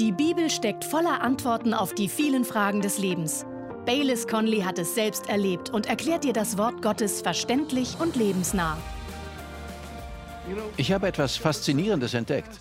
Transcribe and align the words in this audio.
Die 0.00 0.10
Bibel 0.10 0.50
steckt 0.50 0.84
voller 0.84 1.20
Antworten 1.22 1.72
auf 1.72 1.94
die 1.94 2.08
vielen 2.08 2.44
Fragen 2.44 2.80
des 2.80 2.98
Lebens. 2.98 3.46
Baylis 3.86 4.26
Conley 4.26 4.62
hat 4.62 4.76
es 4.80 4.96
selbst 4.96 5.28
erlebt 5.28 5.70
und 5.70 5.86
erklärt 5.86 6.24
dir 6.24 6.32
das 6.32 6.58
Wort 6.58 6.82
Gottes 6.82 7.22
verständlich 7.22 7.96
und 8.00 8.16
lebensnah. 8.16 8.76
Ich 10.76 10.90
habe 10.90 11.06
etwas 11.06 11.36
Faszinierendes 11.36 12.12
entdeckt. 12.14 12.58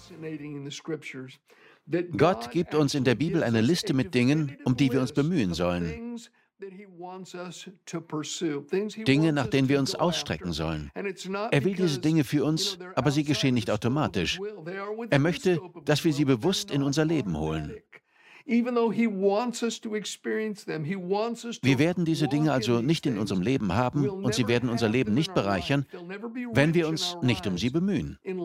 Gott 2.16 2.52
gibt 2.52 2.76
uns 2.76 2.94
in 2.94 3.04
der 3.04 3.16
Bibel 3.16 3.44
eine 3.44 3.62
Liste 3.62 3.96
mit 3.96 4.14
Dingen, 4.14 4.56
um 4.64 4.78
die 4.78 4.92
wir 4.92 5.02
uns 5.02 5.12
bemühen 5.12 5.56
sollen. 5.56 6.20
Dinge, 9.06 9.34
nach 9.34 9.48
denen 9.48 9.70
wir 9.70 9.80
uns 9.80 9.96
ausstrecken 9.96 10.54
sollen. 10.54 10.92
Er 10.94 11.66
will 11.66 11.76
diese 11.76 12.00
Dinge 12.00 12.24
für 12.24 12.46
uns, 12.46 12.78
aber 12.96 13.12
sie 13.12 13.24
geschehen 13.24 13.56
nicht 13.56 13.72
automatisch. 13.72 14.40
Er 15.10 15.20
möchte, 15.20 15.60
dass 15.86 16.04
wir 16.04 16.14
sie 16.14 16.26
bewusst 16.26 16.72
in 16.72 16.84
unser 16.84 17.06
Leben 17.06 17.38
holen. 17.38 17.74
Wir 18.46 18.66
werden 21.80 22.06
diese 22.06 22.28
Dinge 22.28 22.52
also 22.52 22.82
nicht 22.82 23.06
in 23.06 23.18
unserem 23.18 23.42
Leben 23.42 23.74
haben 23.74 24.10
und 24.10 24.34
sie 24.34 24.48
werden 24.48 24.70
unser 24.70 24.90
Leben 24.90 25.14
nicht 25.14 25.34
bereichern, 25.34 25.86
wenn 26.52 26.74
wir 26.74 26.90
uns 26.90 27.16
nicht 27.22 27.48
um 27.48 27.58
sie 27.58 27.70
bemühen. 27.70 28.20
Wir 28.24 28.36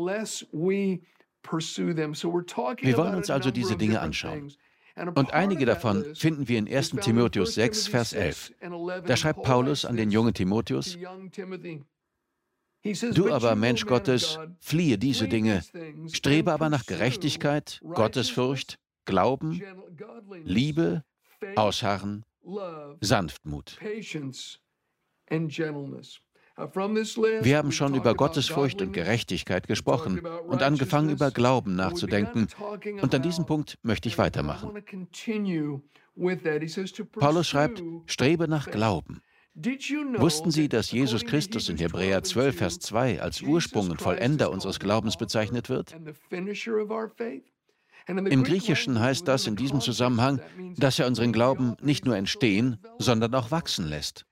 wollen 2.97 3.17
uns 3.17 3.31
also 3.31 3.51
diese 3.51 3.77
Dinge 3.77 3.99
anschauen. 4.01 4.53
Und 5.15 5.33
einige 5.33 5.67
davon 5.67 6.05
finden 6.15 6.49
wir 6.49 6.59
in 6.59 6.69
1 6.69 6.91
Timotheus 7.03 7.55
6, 7.55 7.89
Vers 7.89 8.13
11. 8.13 8.53
Da 9.07 9.17
schreibt 9.17 9.43
Paulus 9.43 9.85
an 9.85 9.97
den 9.97 10.11
jungen 10.11 10.35
Timotheus, 10.35 10.99
Du 13.13 13.33
aber, 13.33 13.57
Mensch 13.57 13.87
Gottes, 13.87 14.39
fliehe 14.61 14.99
diese 14.99 15.29
Dinge, 15.29 15.63
strebe 16.13 16.53
aber 16.53 16.71
nach 16.71 16.87
Gerechtigkeit, 16.87 17.81
Gottesfurcht, 17.83 18.79
Glauben, 19.05 19.61
Liebe, 20.45 21.05
Ausharren, 21.57 22.25
Sanftmut. 23.01 23.79
Wir 26.59 27.57
haben 27.57 27.71
schon 27.71 27.95
über 27.95 28.15
Gottesfurcht 28.15 28.83
und 28.83 28.93
Gerechtigkeit 28.93 29.69
gesprochen 29.69 30.21
und 30.49 30.63
angefangen, 30.63 31.11
über 31.11 31.31
Glauben 31.31 31.77
nachzudenken. 31.77 32.49
Und 33.01 33.15
an 33.15 33.23
diesem 33.23 33.47
Punkt 33.47 33.79
möchte 33.83 34.09
ich 34.09 34.19
weitermachen. 34.19 34.73
Paulus 37.13 37.47
schreibt, 37.47 37.83
strebe 38.07 38.49
nach 38.49 38.71
Glauben. 38.71 39.21
Wussten 39.55 40.51
Sie, 40.51 40.69
dass 40.69 40.93
Jesus 40.93 41.25
Christus 41.25 41.69
in 41.69 41.79
Hebräer 41.79 42.23
12, 42.23 42.57
Vers 42.57 42.79
2 42.81 43.21
als 43.21 43.43
Ursprung 43.43 43.91
und 43.91 44.01
Vollender 44.01 44.51
unseres 44.51 44.79
Glaubens 44.79 45.17
bezeichnet 45.17 45.69
wird? 45.69 45.97
Im 48.09 48.43
Griechischen 48.43 49.01
heißt 49.01 49.29
das 49.29 49.47
in 49.47 49.57
diesem 49.57 49.81
Zusammenhang, 49.81 50.41
dass 50.77 50.99
er 50.99 51.07
unseren 51.07 51.33
Glauben 51.33 51.77
nicht 51.83 52.05
nur 52.05 52.17
entstehen, 52.17 52.79
sondern 52.99 53.35
auch 53.35 53.51
wachsen 53.51 53.87
lässt. 53.87 54.25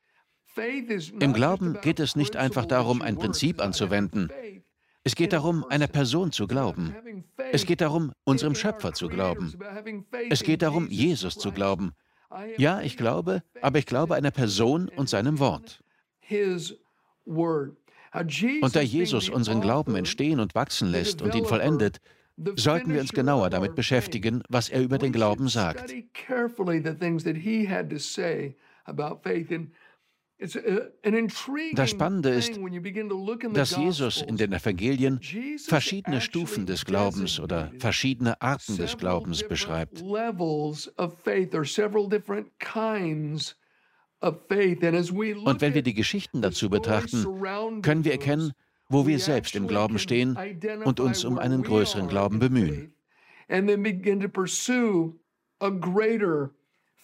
Im 1.21 1.33
Glauben 1.33 1.79
geht 1.83 2.01
es 2.01 2.17
nicht 2.17 2.37
einfach 2.37 2.67
darum, 2.67 3.03
ein 3.03 3.17
Prinzip 3.17 3.61
anzuwenden. 3.61 4.31
Es 5.05 5.15
geht 5.15 5.33
darum, 5.33 5.65
einer 5.65 5.87
Person 5.87 6.33
zu 6.33 6.47
glauben. 6.47 6.95
Es 7.53 7.65
geht 7.65 7.81
darum, 7.81 8.13
unserem 8.25 8.55
Schöpfer 8.55 8.93
zu 8.93 9.09
glauben. 9.09 9.55
Es 10.31 10.43
geht 10.43 10.63
darum, 10.63 10.89
Jesus 10.89 11.37
zu 11.37 11.53
glauben. 11.53 11.93
Ja, 12.57 12.81
ich 12.81 12.97
glaube, 12.97 13.43
aber 13.63 13.79
ich 13.79 13.87
glaube 13.87 14.17
einer 14.17 14.33
Person 14.33 14.89
und 14.89 15.09
seinem 15.09 15.39
Wort. 15.39 15.83
Und 18.63 18.77
da 18.77 18.81
Jesus 18.81 19.29
unseren 19.29 19.61
Glauben 19.61 19.95
entstehen 19.95 20.41
und 20.41 20.55
wachsen 20.55 20.91
lässt 20.91 21.23
und 21.23 21.35
ihn 21.35 21.45
vollendet, 21.45 22.01
sollten 22.57 22.93
wir 22.93 23.01
uns 23.01 23.13
genauer 23.13 23.51
damit 23.51 23.75
beschäftigen, 23.75 24.43
was 24.49 24.69
er 24.69 24.83
über 24.83 24.99
den 24.99 25.13
Glauben 25.13 25.49
sagt. 25.49 25.95
Das 30.39 31.91
Spannende 31.91 32.29
ist, 32.29 32.61
dass 33.55 33.77
Jesus 33.77 34.21
in 34.21 34.37
den 34.37 34.53
Evangelien 34.53 35.21
verschiedene 35.67 36.21
Stufen 36.21 36.67
des 36.67 36.85
Glaubens 36.85 37.41
oder 37.41 37.73
verschiedene 37.79 38.41
Arten 38.43 38.77
des 38.77 38.99
Glaubens 38.99 39.49
beschreibt. 39.49 40.03
Und 40.03 40.41
wenn 45.61 45.75
wir 45.75 45.83
die 45.83 45.95
Geschichten 45.95 46.43
dazu 46.43 46.69
betrachten, 46.69 47.83
können 47.83 48.05
wir 48.05 48.13
erkennen, 48.13 48.53
wo 48.89 49.07
wir 49.07 49.19
selbst 49.19 49.57
im 49.57 49.67
Glauben 49.67 49.99
stehen 49.99 50.37
und 50.85 51.01
uns 51.01 51.25
um 51.25 51.39
einen 51.39 51.63
größeren 51.63 52.09
Glauben 52.09 52.39
bemühen. 52.41 52.93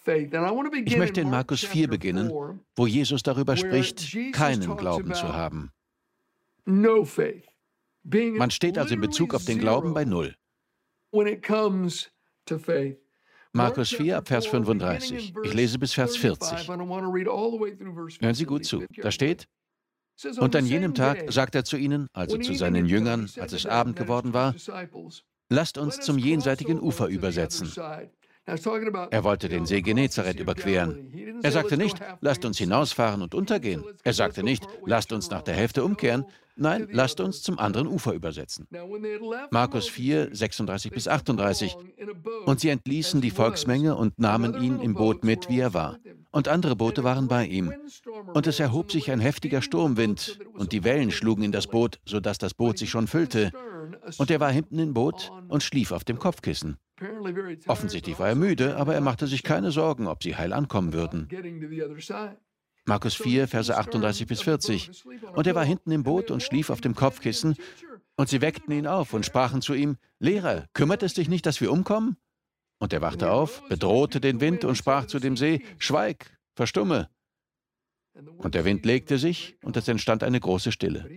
Ich 0.05 0.97
möchte 0.97 1.21
in 1.21 1.29
Markus 1.29 1.63
4 1.63 1.87
beginnen, 1.87 2.29
wo 2.75 2.87
Jesus 2.87 3.23
darüber 3.23 3.55
spricht, 3.55 4.17
keinen 4.33 4.75
Glauben 4.75 5.13
zu 5.13 5.33
haben. 5.33 5.71
Man 6.65 8.51
steht 8.51 8.77
also 8.77 8.93
in 8.93 9.01
Bezug 9.01 9.33
auf 9.33 9.45
den 9.45 9.59
Glauben 9.59 9.93
bei 9.93 10.03
Null. 10.05 10.35
Markus 13.53 13.89
4, 13.91 14.23
Vers 14.25 14.47
35. 14.47 15.33
Ich 15.43 15.53
lese 15.53 15.79
bis 15.79 15.93
Vers 15.93 16.17
40. 16.17 16.67
Hören 16.67 18.33
Sie 18.33 18.45
gut 18.45 18.65
zu. 18.65 18.83
Da 18.97 19.11
steht, 19.11 19.47
und 20.39 20.55
an 20.55 20.65
jenem 20.65 20.93
Tag 20.93 21.31
sagt 21.31 21.55
er 21.55 21.63
zu 21.63 21.77
ihnen, 21.77 22.07
also 22.13 22.37
zu 22.37 22.53
seinen 22.53 22.85
Jüngern, 22.87 23.29
als 23.37 23.53
es 23.53 23.65
Abend 23.65 23.95
geworden 23.95 24.33
war, 24.33 24.55
lasst 25.49 25.77
uns 25.77 25.99
zum 25.99 26.17
jenseitigen 26.17 26.79
Ufer 26.79 27.07
übersetzen. 27.07 27.71
Er 28.45 29.23
wollte 29.23 29.47
den 29.47 29.65
See 29.65 29.81
Genezareth 29.81 30.39
überqueren. 30.39 31.39
Er 31.43 31.51
sagte 31.51 31.77
nicht, 31.77 31.97
lasst 32.19 32.43
uns 32.43 32.57
hinausfahren 32.57 33.21
und 33.21 33.35
untergehen. 33.35 33.83
Er 34.03 34.13
sagte 34.13 34.43
nicht, 34.43 34.67
lasst 34.85 35.13
uns 35.13 35.29
nach 35.29 35.43
der 35.43 35.55
Hälfte 35.55 35.83
umkehren. 35.83 36.25
Nein, 36.55 36.87
lasst 36.91 37.19
uns 37.19 37.41
zum 37.41 37.57
anderen 37.57 37.87
Ufer 37.87 38.13
übersetzen. 38.13 38.67
Markus 39.49 39.87
4, 39.87 40.35
36 40.35 40.91
bis 40.91 41.07
38. 41.07 41.75
Und 42.45 42.59
sie 42.59 42.69
entließen 42.69 43.21
die 43.21 43.31
Volksmenge 43.31 43.95
und 43.95 44.19
nahmen 44.19 44.61
ihn 44.61 44.79
im 44.79 44.93
Boot 44.93 45.23
mit, 45.23 45.49
wie 45.49 45.59
er 45.59 45.73
war. 45.73 45.97
Und 46.31 46.47
andere 46.47 46.75
Boote 46.75 47.03
waren 47.03 47.27
bei 47.27 47.45
ihm. 47.45 47.73
Und 48.33 48.45
es 48.47 48.59
erhob 48.59 48.91
sich 48.91 49.09
ein 49.11 49.19
heftiger 49.19 49.61
Sturmwind, 49.61 50.39
und 50.53 50.71
die 50.71 50.83
Wellen 50.83 51.11
schlugen 51.11 51.43
in 51.43 51.51
das 51.51 51.67
Boot, 51.67 51.99
sodass 52.05 52.37
das 52.37 52.53
Boot 52.53 52.77
sich 52.77 52.89
schon 52.89 53.07
füllte. 53.07 53.51
Und 54.17 54.29
er 54.29 54.39
war 54.39 54.51
hinten 54.51 54.79
im 54.79 54.93
Boot 54.93 55.31
und 55.47 55.63
schlief 55.63 55.91
auf 55.91 56.03
dem 56.03 56.19
Kopfkissen. 56.19 56.77
Offensichtlich 57.67 58.19
war 58.19 58.29
er 58.29 58.35
müde, 58.35 58.77
aber 58.77 58.93
er 58.93 59.01
machte 59.01 59.27
sich 59.27 59.43
keine 59.43 59.71
Sorgen, 59.71 60.07
ob 60.07 60.23
sie 60.23 60.35
heil 60.35 60.53
ankommen 60.53 60.93
würden. 60.93 61.27
Markus 62.85 63.15
4, 63.15 63.47
Verse 63.47 63.75
38 63.75 64.27
bis 64.27 64.41
40. 64.41 65.03
Und 65.33 65.47
er 65.47 65.55
war 65.55 65.65
hinten 65.65 65.91
im 65.91 66.03
Boot 66.03 66.31
und 66.31 66.43
schlief 66.43 66.69
auf 66.69 66.81
dem 66.81 66.95
Kopfkissen, 66.95 67.55
und 68.15 68.29
sie 68.29 68.41
weckten 68.41 68.73
ihn 68.73 68.85
auf 68.85 69.13
und 69.13 69.25
sprachen 69.25 69.61
zu 69.61 69.73
ihm, 69.73 69.97
Lehrer, 70.19 70.67
kümmert 70.73 71.01
es 71.01 71.15
dich 71.15 71.29
nicht, 71.29 71.45
dass 71.45 71.61
wir 71.61 71.71
umkommen? 71.71 72.17
Und 72.77 72.93
er 72.93 73.01
wachte 73.01 73.31
auf, 73.31 73.63
bedrohte 73.69 74.21
den 74.21 74.39
Wind 74.39 74.65
und 74.65 74.75
sprach 74.75 75.05
zu 75.05 75.19
dem 75.19 75.35
See, 75.35 75.63
Schweig, 75.79 76.37
verstumme. 76.55 77.09
Und 78.37 78.53
der 78.53 78.65
Wind 78.65 78.85
legte 78.85 79.17
sich, 79.17 79.57
und 79.63 79.77
es 79.77 79.87
entstand 79.87 80.23
eine 80.23 80.39
große 80.39 80.71
Stille. 80.71 81.09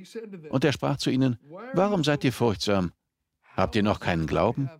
Und 0.48 0.64
er 0.64 0.72
sprach 0.72 0.96
zu 0.96 1.10
ihnen, 1.10 1.38
Warum 1.74 2.04
seid 2.04 2.24
ihr 2.24 2.32
furchtsam? 2.32 2.92
Habt 3.56 3.74
ihr 3.74 3.82
noch 3.82 4.00
keinen 4.00 4.26
Glauben? 4.26 4.70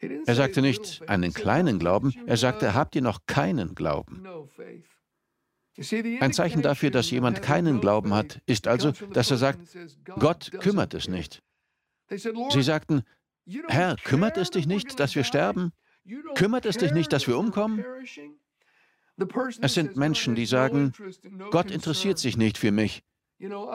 Er 0.00 0.34
sagte 0.34 0.60
nicht 0.62 1.08
einen 1.08 1.32
kleinen 1.32 1.78
Glauben, 1.78 2.12
er 2.26 2.36
sagte, 2.36 2.74
habt 2.74 2.94
ihr 2.96 3.02
noch 3.02 3.20
keinen 3.26 3.74
Glauben? 3.74 4.26
Ein 6.20 6.32
Zeichen 6.32 6.62
dafür, 6.62 6.90
dass 6.90 7.10
jemand 7.10 7.42
keinen 7.42 7.80
Glauben 7.80 8.14
hat, 8.14 8.40
ist 8.46 8.66
also, 8.66 8.92
dass 9.12 9.30
er 9.30 9.36
sagt, 9.36 9.60
Gott 10.18 10.50
kümmert 10.60 10.94
es 10.94 11.08
nicht. 11.08 11.42
Sie 12.08 12.62
sagten, 12.62 13.02
Herr, 13.68 13.96
kümmert 13.96 14.36
es 14.36 14.50
dich 14.50 14.66
nicht, 14.66 14.98
dass 14.98 15.14
wir 15.14 15.24
sterben? 15.24 15.72
Kümmert 16.34 16.66
es 16.66 16.76
dich 16.76 16.92
nicht, 16.92 17.12
dass 17.12 17.26
wir 17.26 17.38
umkommen? 17.38 17.84
Es 19.60 19.74
sind 19.74 19.96
Menschen, 19.96 20.34
die 20.34 20.46
sagen, 20.46 20.92
Gott 21.50 21.70
interessiert 21.70 22.18
sich 22.18 22.36
nicht 22.36 22.58
für 22.58 22.72
mich. 22.72 23.02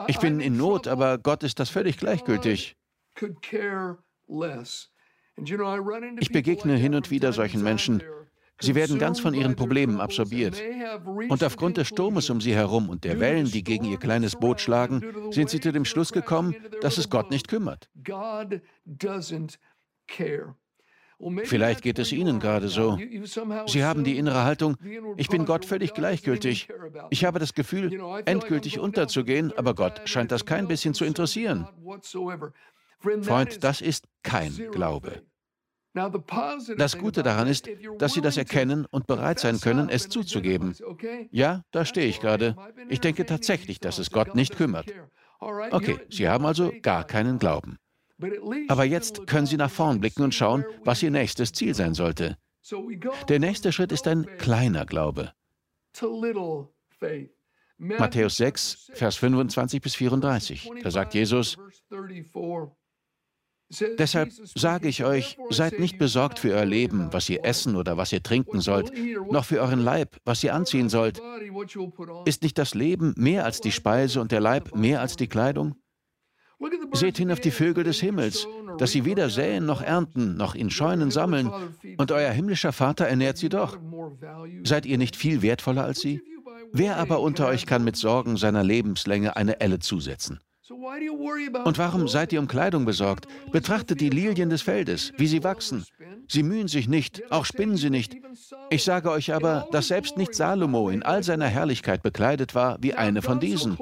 Ich 0.08 0.18
bin 0.18 0.40
in 0.40 0.56
Not, 0.56 0.88
aber 0.88 1.18
Gott 1.18 1.42
ist 1.42 1.60
das 1.60 1.70
völlig 1.70 1.98
gleichgültig. 1.98 2.76
Ich 6.20 6.32
begegne 6.32 6.76
hin 6.76 6.94
und 6.94 7.10
wieder 7.10 7.32
solchen 7.32 7.62
Menschen. 7.62 8.02
Sie 8.60 8.74
werden 8.74 8.98
ganz 8.98 9.18
von 9.18 9.34
ihren 9.34 9.56
Problemen 9.56 10.00
absorbiert. 10.00 10.62
Und 11.28 11.42
aufgrund 11.42 11.76
des 11.78 11.88
Sturmes 11.88 12.30
um 12.30 12.40
sie 12.40 12.54
herum 12.54 12.88
und 12.88 13.04
der 13.04 13.18
Wellen, 13.18 13.50
die 13.50 13.64
gegen 13.64 13.84
ihr 13.84 13.98
kleines 13.98 14.36
Boot 14.36 14.60
schlagen, 14.60 15.02
sind 15.30 15.50
sie 15.50 15.60
zu 15.60 15.72
dem 15.72 15.84
Schluss 15.84 16.12
gekommen, 16.12 16.54
dass 16.80 16.98
es 16.98 17.10
Gott 17.10 17.30
nicht 17.30 17.48
kümmert. 17.48 17.90
Vielleicht 21.44 21.82
geht 21.82 21.98
es 21.98 22.12
Ihnen 22.12 22.40
gerade 22.40 22.68
so. 22.68 22.98
Sie 23.66 23.84
haben 23.84 24.04
die 24.04 24.18
innere 24.18 24.44
Haltung, 24.44 24.76
ich 25.16 25.28
bin 25.28 25.44
Gott 25.44 25.64
völlig 25.64 25.94
gleichgültig. 25.94 26.68
Ich 27.10 27.24
habe 27.24 27.38
das 27.38 27.54
Gefühl, 27.54 28.00
endgültig 28.26 28.78
unterzugehen, 28.78 29.52
aber 29.56 29.74
Gott 29.74 30.02
scheint 30.04 30.32
das 30.32 30.46
kein 30.46 30.68
bisschen 30.68 30.94
zu 30.94 31.04
interessieren. 31.04 31.66
Freund, 33.22 33.64
das 33.64 33.80
ist 33.80 34.06
kein 34.22 34.52
Glaube. 34.72 35.22
Das 36.76 36.96
Gute 36.96 37.22
daran 37.22 37.48
ist, 37.48 37.68
dass 37.98 38.14
Sie 38.14 38.22
das 38.22 38.36
erkennen 38.36 38.86
und 38.90 39.06
bereit 39.06 39.38
sein 39.38 39.60
können, 39.60 39.88
es 39.90 40.08
zuzugeben. 40.08 40.74
Ja, 41.30 41.62
da 41.70 41.84
stehe 41.84 42.06
ich 42.06 42.20
gerade. 42.20 42.56
Ich 42.88 43.00
denke 43.00 43.26
tatsächlich, 43.26 43.78
dass 43.78 43.98
es 43.98 44.10
Gott 44.10 44.34
nicht 44.34 44.56
kümmert. 44.56 44.86
Okay, 45.40 45.98
Sie 46.08 46.28
haben 46.28 46.46
also 46.46 46.72
gar 46.80 47.04
keinen 47.04 47.38
Glauben. 47.38 47.78
Aber 48.68 48.84
jetzt 48.84 49.26
können 49.26 49.46
Sie 49.46 49.56
nach 49.56 49.70
vorn 49.70 50.00
blicken 50.00 50.22
und 50.22 50.34
schauen, 50.34 50.64
was 50.84 51.02
Ihr 51.02 51.10
nächstes 51.10 51.52
Ziel 51.52 51.74
sein 51.74 51.94
sollte. 51.94 52.36
Der 53.28 53.38
nächste 53.38 53.72
Schritt 53.72 53.92
ist 53.92 54.06
ein 54.06 54.26
kleiner 54.38 54.86
Glaube. 54.86 55.32
Matthäus 57.78 58.36
6, 58.36 58.92
Vers 58.94 59.16
25 59.16 59.80
bis 59.80 59.94
34. 59.96 60.70
Da 60.82 60.90
sagt 60.90 61.14
Jesus, 61.14 61.56
Deshalb 63.98 64.30
sage 64.54 64.88
ich 64.88 65.02
euch, 65.02 65.38
seid 65.50 65.78
nicht 65.78 65.98
besorgt 65.98 66.38
für 66.38 66.52
euer 66.52 66.66
Leben, 66.66 67.12
was 67.12 67.28
ihr 67.30 67.44
essen 67.44 67.74
oder 67.76 67.96
was 67.96 68.12
ihr 68.12 68.22
trinken 68.22 68.60
sollt, 68.60 68.92
noch 69.30 69.46
für 69.46 69.60
euren 69.60 69.80
Leib, 69.80 70.18
was 70.24 70.44
ihr 70.44 70.54
anziehen 70.54 70.90
sollt. 70.90 71.22
Ist 72.26 72.42
nicht 72.42 72.58
das 72.58 72.74
Leben 72.74 73.14
mehr 73.16 73.44
als 73.44 73.60
die 73.60 73.72
Speise 73.72 74.20
und 74.20 74.30
der 74.30 74.40
Leib 74.40 74.76
mehr 74.76 75.00
als 75.00 75.16
die 75.16 75.28
Kleidung? 75.28 75.74
Seht 76.92 77.16
hin 77.16 77.32
auf 77.32 77.40
die 77.40 77.50
Vögel 77.50 77.84
des 77.84 78.00
Himmels, 78.00 78.46
dass 78.78 78.92
sie 78.92 79.04
weder 79.04 79.30
säen 79.30 79.66
noch 79.66 79.82
ernten, 79.82 80.36
noch 80.36 80.54
in 80.54 80.70
Scheunen 80.70 81.10
sammeln, 81.10 81.50
und 81.98 82.12
euer 82.12 82.30
himmlischer 82.30 82.72
Vater 82.72 83.06
ernährt 83.06 83.38
sie 83.38 83.48
doch. 83.48 83.78
Seid 84.64 84.86
ihr 84.86 84.98
nicht 84.98 85.16
viel 85.16 85.42
wertvoller 85.42 85.84
als 85.84 86.00
sie? 86.00 86.22
Wer 86.72 86.96
aber 86.96 87.20
unter 87.20 87.48
euch 87.48 87.66
kann 87.66 87.84
mit 87.84 87.96
Sorgen 87.96 88.36
seiner 88.36 88.62
Lebenslänge 88.62 89.36
eine 89.36 89.60
Elle 89.60 89.78
zusetzen? 89.78 90.40
Und 90.70 91.78
warum 91.78 92.06
seid 92.06 92.32
ihr 92.32 92.38
um 92.38 92.46
Kleidung 92.46 92.84
besorgt? 92.84 93.26
Betrachtet 93.50 94.00
die 94.00 94.10
Lilien 94.10 94.48
des 94.48 94.62
Feldes, 94.62 95.12
wie 95.16 95.26
sie 95.26 95.42
wachsen. 95.42 95.84
Sie 96.28 96.44
mühen 96.44 96.68
sich 96.68 96.88
nicht, 96.88 97.32
auch 97.32 97.44
spinnen 97.44 97.76
sie 97.76 97.90
nicht. 97.90 98.16
Ich 98.70 98.84
sage 98.84 99.10
euch 99.10 99.34
aber, 99.34 99.66
dass 99.72 99.88
selbst 99.88 100.16
nicht 100.16 100.34
Salomo 100.34 100.88
in 100.88 101.02
all 101.02 101.24
seiner 101.24 101.46
Herrlichkeit 101.46 102.02
bekleidet 102.02 102.54
war 102.54 102.78
wie 102.80 102.94
eine 102.94 103.22
von 103.22 103.40
diesen. 103.40 103.76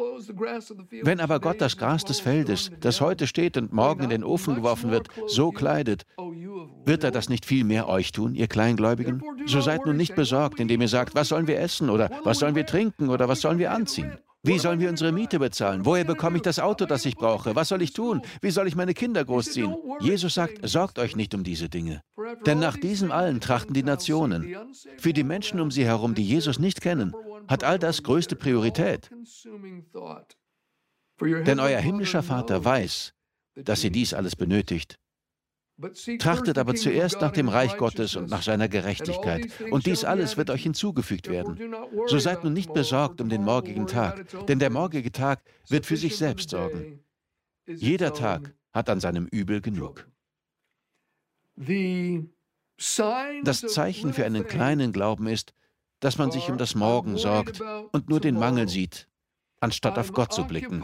Wenn 1.03 1.21
aber 1.21 1.39
Gott 1.39 1.61
das 1.61 1.77
Gras 1.77 2.05
des 2.05 2.19
Feldes, 2.19 2.71
das 2.81 3.03
heute 3.03 3.27
steht 3.27 3.59
und 3.59 3.75
morgen 3.75 4.05
in 4.05 4.11
den 4.11 4.25
Ofen 4.25 4.55
geworfen 4.55 4.91
wird, 4.91 5.09
so 5.27 5.51
kleidet, 5.51 6.07
wird 6.87 7.05
er 7.05 7.11
das 7.11 7.29
nicht 7.29 7.45
viel 7.45 7.65
mehr 7.65 7.89
euch 7.89 8.11
tun, 8.13 8.35
ihr 8.35 8.49
Kleingläubigen? 8.49 9.23
So 9.45 9.61
seid 9.61 9.85
nun 9.85 9.99
nicht 9.99 10.15
besorgt, 10.15 10.59
indem 10.59 10.81
ihr 10.81 10.89
sagt, 10.89 11.15
was 11.15 11.29
sollen 11.29 11.47
wir 11.47 11.61
essen 11.61 11.91
oder 11.91 12.11
was 12.25 12.39
sollen 12.39 12.55
wir 12.55 12.65
trinken 12.65 13.11
oder 13.11 13.29
was 13.29 13.43
sollen 13.43 13.59
wir 13.59 13.71
anziehen? 13.71 14.13
Wie 14.43 14.59
sollen 14.59 14.81
wir 14.81 14.89
unsere 14.89 15.13
Miete 15.13 15.39
bezahlen? 15.39 15.85
Woher 15.85 16.05
bekomme 16.05 16.37
ich 16.37 16.43
das 16.43 16.59
Auto, 16.59 16.87
das 16.87 17.05
ich 17.05 17.15
brauche? 17.17 17.55
Was 17.57 17.69
soll 17.69 17.83
ich 17.83 17.93
tun? 17.93 18.23
Wie 18.41 18.51
soll 18.51 18.69
ich 18.69 18.75
meine 18.75 18.95
Kinder 18.95 19.23
großziehen? 19.23 19.75
Jesus 20.01 20.35
sagt, 20.35 20.67
sorgt 20.67 20.99
euch 20.99 21.15
nicht 21.15 21.35
um 21.35 21.45
diese 21.45 21.69
Dinge. 21.69 22.01
Denn 22.47 22.59
nach 22.59 22.79
diesem 22.79 23.13
allen 23.13 23.41
trachten 23.41 23.75
die 23.75 23.83
Nationen. 23.83 24.57
Für 24.97 25.13
die 25.13 25.25
Menschen 25.25 25.61
um 25.61 25.71
sie 25.71 25.85
herum, 25.85 26.15
die 26.15 26.25
Jesus 26.25 26.59
nicht 26.59 26.81
kennen, 26.81 27.13
hat 27.49 27.65
all 27.65 27.79
das 27.79 28.03
größte 28.03 28.35
Priorität. 28.35 29.11
Denn 31.21 31.61
euer 31.61 31.81
himmlischer 31.81 32.23
Vater 32.23 32.65
weiß, 32.65 33.13
dass 33.57 33.85
ihr 33.85 33.91
dies 33.91 34.15
alles 34.15 34.37
benötigt. 34.37 34.99
Trachtet 36.19 36.59
aber 36.59 36.75
zuerst 36.75 37.21
nach 37.21 37.33
dem 37.33 37.49
Reich 37.49 37.77
Gottes 37.77 38.17
und 38.17 38.31
nach 38.31 38.43
seiner 38.43 38.69
Gerechtigkeit, 38.69 39.49
und 39.71 39.87
dies 39.87 40.05
alles 40.05 40.37
wird 40.37 40.51
euch 40.51 40.63
hinzugefügt 40.63 41.29
werden. 41.29 41.75
So 42.07 42.19
seid 42.19 42.45
nun 42.45 42.53
nicht 42.53 42.73
besorgt 42.73 43.21
um 43.21 43.29
den 43.29 43.45
morgigen 43.45 43.87
Tag, 43.87 44.27
denn 44.47 44.59
der 44.59 44.71
morgige 44.71 45.13
Tag 45.13 45.43
wird 45.69 45.87
für 45.87 45.97
sich 45.97 46.17
selbst 46.17 46.51
sorgen. 46.51 47.01
Jeder 47.67 48.13
Tag 48.13 48.55
hat 48.73 48.91
an 48.91 49.01
seinem 49.01 49.27
Übel 49.27 49.61
genug. 49.61 50.09
Das 53.45 53.61
Zeichen 53.61 54.13
für 54.13 54.25
einen 54.25 54.47
kleinen 54.47 54.93
Glauben 54.93 55.27
ist, 55.27 55.55
dass 56.01 56.19
man 56.19 56.31
sich 56.31 56.51
um 56.51 56.57
das 56.57 56.75
Morgen 56.75 57.19
sorgt 57.19 57.61
und 57.93 58.09
nur 58.09 58.21
den 58.21 58.39
Mangel 58.39 58.69
sieht, 58.69 59.09
anstatt 59.61 59.99
auf 59.99 60.13
Gott 60.13 60.33
zu 60.33 60.45
blicken 60.47 60.83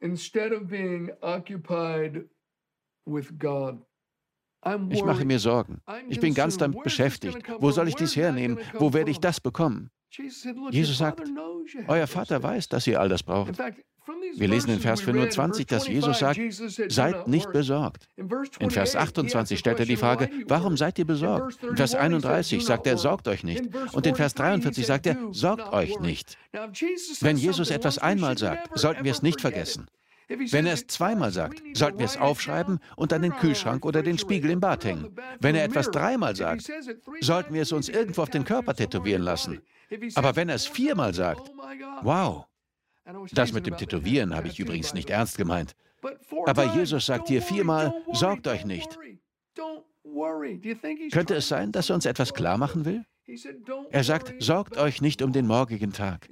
instead 0.00 0.52
of 0.52 0.68
being 0.68 1.10
occupied 1.20 2.28
with 3.06 3.38
God. 3.38 3.82
Ich 4.90 5.04
mache 5.04 5.24
mir 5.24 5.38
Sorgen. 5.38 5.80
Ich 6.08 6.20
bin 6.20 6.34
ganz 6.34 6.56
damit 6.56 6.82
beschäftigt. 6.82 7.38
Wo 7.58 7.70
soll 7.70 7.88
ich 7.88 7.94
dies 7.94 8.16
hernehmen? 8.16 8.58
Wo 8.74 8.92
werde 8.92 9.10
ich 9.10 9.20
das 9.20 9.40
bekommen? 9.40 9.90
Jesus 10.70 10.98
sagt, 10.98 11.22
euer 11.86 12.06
Vater 12.06 12.42
weiß, 12.42 12.68
dass 12.68 12.86
ihr 12.86 13.00
all 13.00 13.08
das 13.08 13.22
braucht. 13.22 13.58
Wir 14.34 14.48
lesen 14.48 14.70
in 14.70 14.80
Vers 14.80 15.00
25, 15.00 15.66
dass 15.66 15.88
Jesus 15.88 16.18
sagt, 16.18 16.40
seid 16.88 17.28
nicht 17.28 17.52
besorgt. 17.52 18.08
In 18.58 18.70
Vers 18.70 18.96
28 18.96 19.58
stellt 19.58 19.80
er 19.80 19.86
die 19.86 19.96
Frage, 19.96 20.30
warum 20.46 20.76
seid 20.76 20.98
ihr 20.98 21.06
besorgt? 21.06 21.62
In 21.62 21.76
Vers 21.76 21.94
31 21.94 22.64
sagt 22.64 22.86
er, 22.86 22.96
sorgt 22.98 23.28
euch 23.28 23.44
nicht. 23.44 23.64
Und 23.92 24.06
in 24.06 24.14
Vers 24.14 24.34
43 24.34 24.86
sagt 24.86 25.06
er, 25.06 25.16
sorgt 25.32 25.72
euch 25.72 25.98
nicht. 26.00 26.36
Wenn 27.20 27.36
Jesus 27.36 27.70
etwas 27.70 27.98
einmal 27.98 28.38
sagt, 28.38 28.78
sollten 28.78 29.04
wir 29.04 29.12
es 29.12 29.22
nicht 29.22 29.40
vergessen. 29.40 29.86
Wenn 30.28 30.66
er 30.66 30.74
es 30.74 30.86
zweimal 30.86 31.32
sagt, 31.32 31.62
sollten 31.72 31.98
wir 31.98 32.04
es 32.04 32.18
aufschreiben 32.18 32.80
und 32.96 33.12
an 33.12 33.22
den 33.22 33.34
Kühlschrank 33.34 33.86
oder 33.86 34.02
den 34.02 34.18
Spiegel 34.18 34.50
im 34.50 34.60
Bad 34.60 34.84
hängen. 34.84 35.16
Wenn 35.40 35.54
er 35.54 35.64
etwas 35.64 35.90
dreimal 35.90 36.36
sagt, 36.36 36.70
sollten 37.20 37.54
wir 37.54 37.62
es 37.62 37.72
uns 37.72 37.88
irgendwo 37.88 38.22
auf 38.22 38.30
den 38.30 38.44
Körper 38.44 38.74
tätowieren 38.74 39.22
lassen. 39.22 39.60
Aber 40.14 40.36
wenn 40.36 40.50
er 40.50 40.56
es 40.56 40.66
viermal 40.66 41.14
sagt, 41.14 41.50
wow, 42.02 42.46
das 43.32 43.52
mit 43.52 43.66
dem 43.66 43.76
Tätowieren 43.76 44.34
habe 44.34 44.48
ich 44.48 44.58
übrigens 44.58 44.94
nicht 44.94 45.10
ernst 45.10 45.36
gemeint. 45.36 45.74
Aber 46.46 46.74
Jesus 46.74 47.06
sagt 47.06 47.28
hier 47.28 47.42
viermal, 47.42 47.94
sorgt 48.12 48.46
euch 48.46 48.64
nicht. 48.64 48.98
Könnte 51.12 51.34
es 51.34 51.48
sein, 51.48 51.72
dass 51.72 51.90
er 51.90 51.94
uns 51.94 52.06
etwas 52.06 52.34
klar 52.34 52.58
machen 52.58 52.84
will? 52.84 53.04
Er 53.90 54.04
sagt, 54.04 54.34
sorgt 54.42 54.78
euch 54.78 55.02
nicht 55.02 55.20
um 55.22 55.32
den 55.32 55.46
morgigen 55.46 55.92
Tag. 55.92 56.28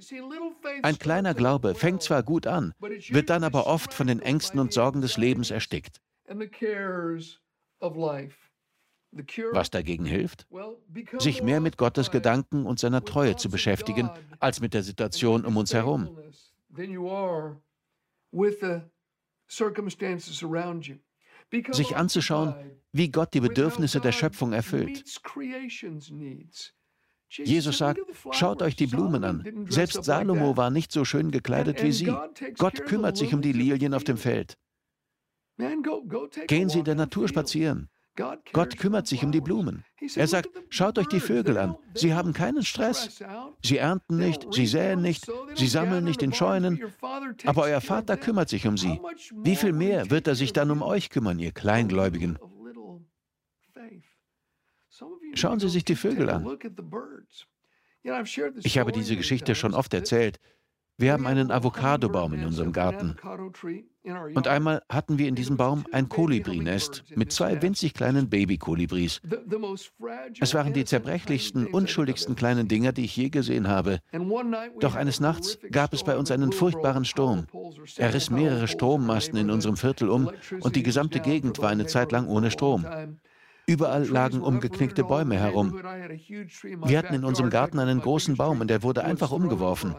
Ein 0.83 0.99
kleiner 0.99 1.35
Glaube 1.35 1.75
fängt 1.75 2.03
zwar 2.03 2.23
gut 2.23 2.47
an, 2.47 2.73
wird 2.81 3.29
dann 3.29 3.45
aber 3.45 3.67
oft 3.67 3.93
von 3.93 4.07
den 4.07 4.21
Ängsten 4.21 4.59
und 4.61 4.73
Sorgen 4.73 5.03
des 5.03 5.19
Lebens 5.19 5.51
erstickt. 5.51 6.01
Was 9.53 9.71
dagegen 9.71 10.07
hilft? 10.07 10.47
Sich 11.19 11.43
mehr 11.43 11.61
mit 11.61 11.77
Gottes 11.77 12.11
Gedanken 12.11 12.67
und 12.67 12.79
seiner 12.79 13.05
Treue 13.05 13.37
zu 13.37 13.51
beschäftigen, 13.51 14.11
als 14.41 14.61
mit 14.61 14.75
der 14.75 14.83
Situation 14.83 15.45
um 15.45 15.57
uns 15.57 15.73
herum. 15.75 16.19
Sich 21.73 21.97
anzuschauen, 21.97 22.55
wie 22.93 23.11
Gott 23.11 23.35
die 23.35 23.41
Bedürfnisse 23.41 24.01
der 24.01 24.13
Schöpfung 24.13 24.53
erfüllt. 24.53 25.05
Jesus 27.29 27.79
sagt, 27.79 28.01
schaut 28.31 28.63
euch 28.63 28.77
die 28.77 28.87
Blumen 28.87 29.25
an. 29.25 29.67
Selbst 29.69 30.05
Salomo 30.05 30.57
war 30.57 30.71
nicht 30.71 30.93
so 30.93 31.05
schön 31.05 31.31
gekleidet 31.31 31.83
wie 31.83 31.93
sie. 31.93 32.13
Gott 32.57 32.85
kümmert 32.87 33.17
sich 33.17 33.35
um 33.35 33.43
die 33.43 33.53
Lilien 33.53 33.95
auf 33.95 34.05
dem 34.05 34.17
Feld. 34.17 34.57
Gehen 36.47 36.69
Sie 36.69 36.79
in 36.81 36.85
der 36.85 36.95
Natur 36.95 37.29
spazieren. 37.29 37.89
Gott 38.53 38.79
kümmert 38.79 39.07
sich 39.07 39.25
um 39.25 39.33
die 39.33 39.41
Blumen. 39.41 39.85
Er 40.15 40.27
sagt, 40.27 40.49
schaut 40.71 40.99
euch 40.99 41.09
die 41.09 41.21
Vögel 41.21 41.59
an. 41.59 41.77
Sie 41.95 42.15
haben 42.15 42.33
keinen 42.33 42.65
Stress. 42.65 43.23
Sie 43.63 43.79
ernten 43.79 44.17
nicht, 44.17 44.47
sie 44.53 44.67
säen 44.67 45.03
nicht, 45.03 45.31
sie 45.55 45.67
sammeln 45.67 46.05
nicht 46.05 46.23
in 46.23 46.33
Scheunen, 46.33 46.81
aber 47.45 47.63
euer 47.63 47.81
Vater 47.81 48.17
kümmert 48.17 48.49
sich 48.49 48.67
um 48.67 48.77
sie. 48.77 49.01
Wie 49.43 49.57
viel 49.57 49.73
mehr 49.73 50.11
wird 50.11 50.27
er 50.27 50.35
sich 50.35 50.53
dann 50.53 50.71
um 50.71 50.83
euch 50.83 51.11
kümmern, 51.11 51.39
ihr 51.39 51.53
Kleingläubigen? 51.53 52.39
Schauen 55.35 55.61
Sie 55.61 55.69
sich 55.69 55.85
die 55.85 55.97
Vögel 55.97 56.31
an. 56.31 56.59
Ich 58.63 58.79
habe 58.79 58.93
diese 58.93 59.17
Geschichte 59.17 59.55
schon 59.55 59.75
oft 59.75 59.93
erzählt. 59.93 60.39
Wir 60.99 61.13
haben 61.13 61.27
einen 61.27 61.51
Avocadobaum 61.51 62.33
in 62.33 62.47
unserem 62.47 62.73
Garten. 62.73 63.17
Und 64.35 64.49
einmal 64.49 64.83
hatten 64.89 65.19
wir 65.19 65.29
in 65.29 65.35
diesem 65.35 65.59
Baum 65.59 65.85
ein 65.93 66.09
Kolibrinest 66.09 67.05
mit 67.15 67.33
zwei 67.33 67.61
winzig 67.61 67.93
kleinen 67.93 68.31
Babykolibris. 68.31 69.21
Es 70.41 70.55
waren 70.55 70.73
die 70.73 70.87
zerbrechlichsten, 70.87 71.67
unschuldigsten 71.67 72.35
kleinen 72.35 72.67
Dinger, 72.67 72.93
die 72.93 73.05
ich 73.05 73.17
je 73.17 73.29
gesehen 73.29 73.69
habe. 73.69 74.01
Doch 74.81 74.95
eines 74.95 75.21
Nachts 75.21 75.59
gab 75.71 75.93
es 75.93 76.03
bei 76.03 76.17
uns 76.17 76.31
einen 76.31 76.53
furchtbaren 76.53 77.05
Sturm. 77.05 77.47
Er 77.99 78.15
riss 78.15 78.31
mehrere 78.31 78.67
Strommasten 78.67 79.39
in 79.39 79.51
unserem 79.51 79.77
Viertel 79.77 80.09
um 80.09 80.31
und 80.61 80.77
die 80.77 80.83
gesamte 80.83 81.21
Gegend 81.21 81.59
war 81.59 81.69
eine 81.69 81.87
Zeit 81.87 82.11
lang 82.11 82.27
ohne 82.27 82.51
Strom. 82.51 82.87
Überall 83.69 84.07
lagen 84.07 84.41
umgeknickte 84.41 85.03
Bäume 85.03 85.37
herum. 85.37 85.75
Wir 85.75 86.99
hatten 86.99 87.15
in 87.15 87.25
unserem 87.25 87.51
Garten 87.51 87.81
einen 87.81 88.01
großen 88.01 88.37
Baum 88.37 88.61
und 88.61 88.71
der 88.71 88.85
wurde 88.85 89.05
einfach 89.05 89.33
umgeworfen. 89.33 89.97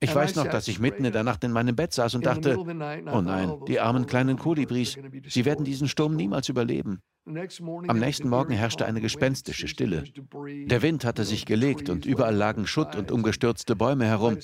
Ich 0.00 0.14
weiß 0.14 0.36
noch, 0.36 0.46
dass 0.46 0.68
ich 0.68 0.78
mitten 0.78 1.04
in 1.04 1.12
der 1.12 1.24
Nacht 1.24 1.42
in 1.44 1.52
meinem 1.52 1.74
Bett 1.74 1.92
saß 1.92 2.14
und 2.14 2.26
dachte, 2.26 2.58
oh 2.58 3.20
nein, 3.20 3.52
die 3.66 3.80
armen 3.80 4.06
kleinen 4.06 4.38
Kolibris, 4.38 4.98
sie 5.26 5.44
werden 5.44 5.64
diesen 5.64 5.88
Sturm 5.88 6.16
niemals 6.16 6.48
überleben. 6.48 7.00
Am 7.26 7.98
nächsten 7.98 8.28
Morgen 8.28 8.52
herrschte 8.52 8.86
eine 8.86 9.00
gespenstische 9.00 9.66
Stille. 9.68 10.04
Der 10.66 10.82
Wind 10.82 11.04
hatte 11.04 11.24
sich 11.24 11.44
gelegt 11.44 11.88
und 11.88 12.06
überall 12.06 12.34
lagen 12.34 12.66
Schutt 12.66 12.94
und 12.94 13.10
umgestürzte 13.10 13.74
Bäume 13.74 14.04
herum. 14.04 14.38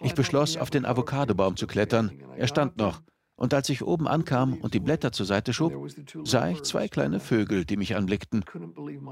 Ich 0.00 0.14
beschloss, 0.14 0.56
auf 0.56 0.70
den 0.70 0.84
Avocadobaum 0.84 1.56
zu 1.56 1.66
klettern. 1.66 2.12
Er 2.36 2.46
stand 2.46 2.76
noch. 2.76 3.02
Und 3.36 3.54
als 3.54 3.70
ich 3.70 3.82
oben 3.82 4.06
ankam 4.06 4.52
und 4.52 4.74
die 4.74 4.80
Blätter 4.80 5.12
zur 5.12 5.24
Seite 5.24 5.54
schob, 5.54 5.88
sah 6.24 6.50
ich 6.50 6.62
zwei 6.62 6.88
kleine 6.88 7.20
Vögel, 7.20 7.64
die 7.64 7.78
mich 7.78 7.96
anblickten. 7.96 8.44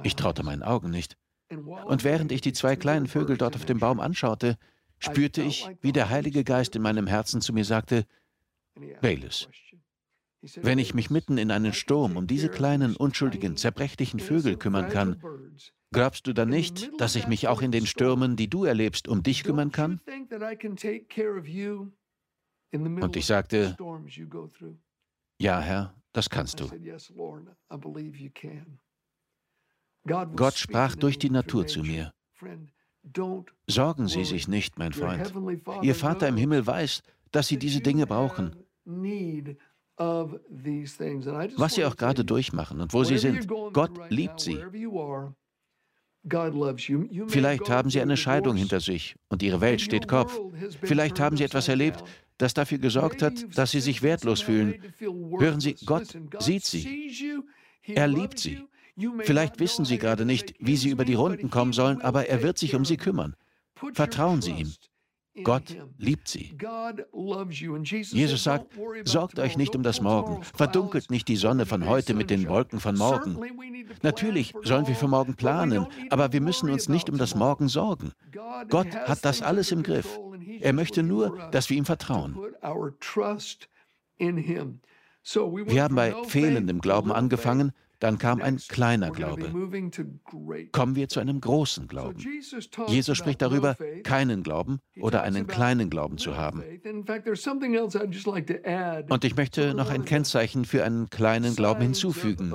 Ich 0.03 0.17
traute 0.17 0.43
meinen 0.43 0.63
Augen 0.63 0.91
nicht. 0.91 1.17
Und 1.87 2.05
während 2.05 2.31
ich 2.31 2.43
die 2.43 2.53
zwei 2.53 2.77
kleinen 2.77 3.07
Vögel 3.07 3.39
dort 3.39 3.57
auf 3.57 3.65
dem 3.65 3.79
Baum 3.79 4.01
anschaute, 4.01 4.59
spürte 4.99 5.43
ich, 5.43 5.69
wie 5.81 5.93
der 5.93 6.11
Heilige 6.11 6.45
Geist 6.45 6.77
in 6.77 6.83
meinem 6.83 7.07
Herzen 7.07 7.41
zu 7.41 7.53
mir 7.53 7.65
sagte, 7.65 8.07
Bayless, 9.01 9.49
wenn 10.57 10.79
ich 10.79 10.95
mich 10.95 11.11
mitten 11.11 11.37
in 11.37 11.51
einen 11.51 11.73
Sturm 11.73 12.17
um 12.17 12.27
diese 12.27 12.49
kleinen, 12.49 12.95
unschuldigen, 12.97 13.57
zerbrechlichen 13.57 14.21
Vögel 14.21 14.57
kümmern 14.57 14.89
kann, 14.89 15.21
glaubst 15.93 16.27
du 16.27 16.33
dann 16.33 16.49
nicht, 16.49 16.91
dass 16.99 17.17
ich 17.17 17.27
mich 17.27 17.49
auch 17.49 17.61
in 17.61 17.73
den 17.73 17.87
Stürmen, 17.87 18.37
die 18.37 18.49
du 18.49 18.65
erlebst, 18.65 19.09
um 19.09 19.23
dich 19.23 19.43
kümmern 19.43 19.73
kann? 19.73 20.01
Und 22.73 23.17
ich 23.17 23.27
sagte, 23.27 23.77
ja, 25.41 25.61
Herr, 25.61 25.95
das 26.13 26.31
kannst 26.31 26.61
du. 26.61 26.71
Gott 30.37 30.57
sprach 30.57 30.97
durch 30.97 31.19
die 31.19 31.31
Natur 31.31 31.67
zu 31.67 31.83
mir. 31.83 32.13
Sorgen 33.67 34.09
Sie 34.09 34.25
sich 34.25 34.49
nicht, 34.49 34.79
mein 34.79 34.93
Freund. 34.93 35.33
Ihr 35.83 35.95
Vater 35.95 36.29
im 36.29 36.37
Himmel 36.37 36.67
weiß, 36.67 37.03
dass 37.31 37.49
Sie 37.49 37.59
diese 37.59 37.81
Dinge 37.81 38.07
brauchen 38.07 38.57
was 41.57 41.75
Sie 41.75 41.85
auch 41.85 41.97
gerade 41.97 42.25
durchmachen 42.25 42.81
und 42.81 42.93
wo 42.93 43.05
Sie 43.05 43.19
sind. 43.19 43.49
Gott 43.49 44.11
liebt 44.11 44.41
Sie. 44.41 44.59
Vielleicht 47.29 47.71
haben 47.71 47.91
Sie 47.91 48.01
eine 48.01 48.17
Scheidung 48.17 48.57
hinter 48.57 48.81
sich 48.81 49.17
und 49.29 49.43
Ihre 49.43 49.61
Welt 49.61 49.81
steht 49.81 50.09
Kopf. 50.09 50.39
Vielleicht 50.83 51.21
haben 51.21 51.37
Sie 51.37 51.45
etwas 51.45 51.69
erlebt, 51.69 52.03
das 52.39 52.55
dafür 52.55 52.79
gesorgt 52.79 53.23
hat, 53.23 53.35
dass 53.57 53.73
Sie 53.73 53.81
sich 53.81 54.03
wertlos 54.03 54.41
fühlen. 54.41 54.81
Hören 55.39 55.61
Sie, 55.61 55.75
Gott 55.85 56.17
sieht 56.39 56.65
Sie. 56.65 57.43
Er 57.85 58.07
liebt 58.07 58.39
Sie. 58.39 58.63
Vielleicht 59.21 59.61
wissen 59.61 59.85
Sie 59.85 59.99
gerade 59.99 60.25
nicht, 60.25 60.55
wie 60.59 60.77
Sie 60.77 60.91
über 60.91 61.05
die 61.05 61.15
Runden 61.15 61.51
kommen 61.51 61.73
sollen, 61.73 62.01
aber 62.01 62.29
er 62.29 62.43
wird 62.43 62.59
sich 62.59 62.75
um 62.75 62.85
Sie 62.85 62.97
kümmern. 62.97 63.37
Vertrauen 63.93 64.43
Sie 64.43 64.53
ihm. 64.53 64.73
Gott 65.45 65.77
liebt 65.99 66.29
sie. 66.29 66.57
Jesus 68.11 68.45
sagt, 68.45 68.75
sorgt 69.05 69.39
euch 69.39 69.57
nicht 69.57 69.77
um 69.77 69.83
das 69.83 70.01
Morgen, 70.01 70.43
verdunkelt 70.43 71.11
nicht 71.11 71.29
die 71.29 71.37
Sonne 71.37 71.67
von 71.67 71.87
heute 71.87 72.15
mit 72.15 72.31
den 72.31 72.49
Wolken 72.49 72.81
von 72.81 72.97
morgen. 72.97 73.39
Natürlich 74.03 74.55
sollen 74.63 74.87
wir 74.87 74.95
für 74.95 75.09
morgen 75.09 75.35
planen, 75.35 75.87
aber 76.11 76.33
wir 76.33 76.41
müssen 76.41 76.71
uns 76.71 76.89
nicht 76.89 77.11
um 77.11 77.19
das 77.19 77.35
Morgen 77.35 77.69
sorgen. 77.69 78.13
Gott 78.69 78.95
hat 78.95 79.25
das 79.25 79.43
alles 79.43 79.73
im 79.73 79.83
Griff. 79.83 80.19
Er 80.61 80.73
möchte 80.73 81.03
nur, 81.03 81.51
dass 81.51 81.71
wir 81.71 81.77
ihm 81.77 81.85
vertrauen. 81.85 82.37
Wir 85.67 85.83
haben 85.83 85.95
bei 85.95 86.15
fehlendem 86.25 86.81
Glauben 86.81 87.13
angefangen, 87.13 87.73
dann 87.99 88.19
kam 88.19 88.41
ein 88.41 88.59
kleiner 88.59 89.11
Glaube. 89.11 89.53
Kommen 90.73 90.97
wir 90.97 91.09
zu 91.09 91.21
einem 91.21 91.41
großen 91.41 91.89
Glauben. 91.89 92.25
Jesus 92.89 93.19
spricht 93.19 93.43
darüber, 93.43 93.77
keinen 94.05 94.43
Glauben 94.43 94.81
oder 95.01 95.23
einen 95.23 95.47
kleinen 95.47 95.91
Glauben 95.91 96.19
zu 96.19 96.37
haben. 96.37 96.63
Und 99.09 99.25
ich 99.25 99.37
möchte 99.37 99.75
noch 99.75 99.91
ein 99.91 100.05
Kennzeichen 100.05 100.65
für 100.65 100.85
einen 100.85 101.11
kleinen 101.11 101.57
Glauben 101.57 101.83
hinzufügen. 101.83 102.53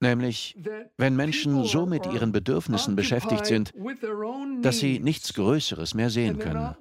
Nämlich, 0.00 0.56
wenn 0.98 1.16
Menschen 1.16 1.64
so 1.64 1.86
mit 1.86 2.04
ihren 2.06 2.32
Bedürfnissen 2.32 2.96
beschäftigt 2.96 3.46
sind, 3.46 3.72
dass 4.60 4.78
sie 4.78 4.98
nichts 4.98 5.32
Größeres 5.34 5.94
mehr 5.94 6.10
sehen 6.10 6.38
können. 6.38 6.74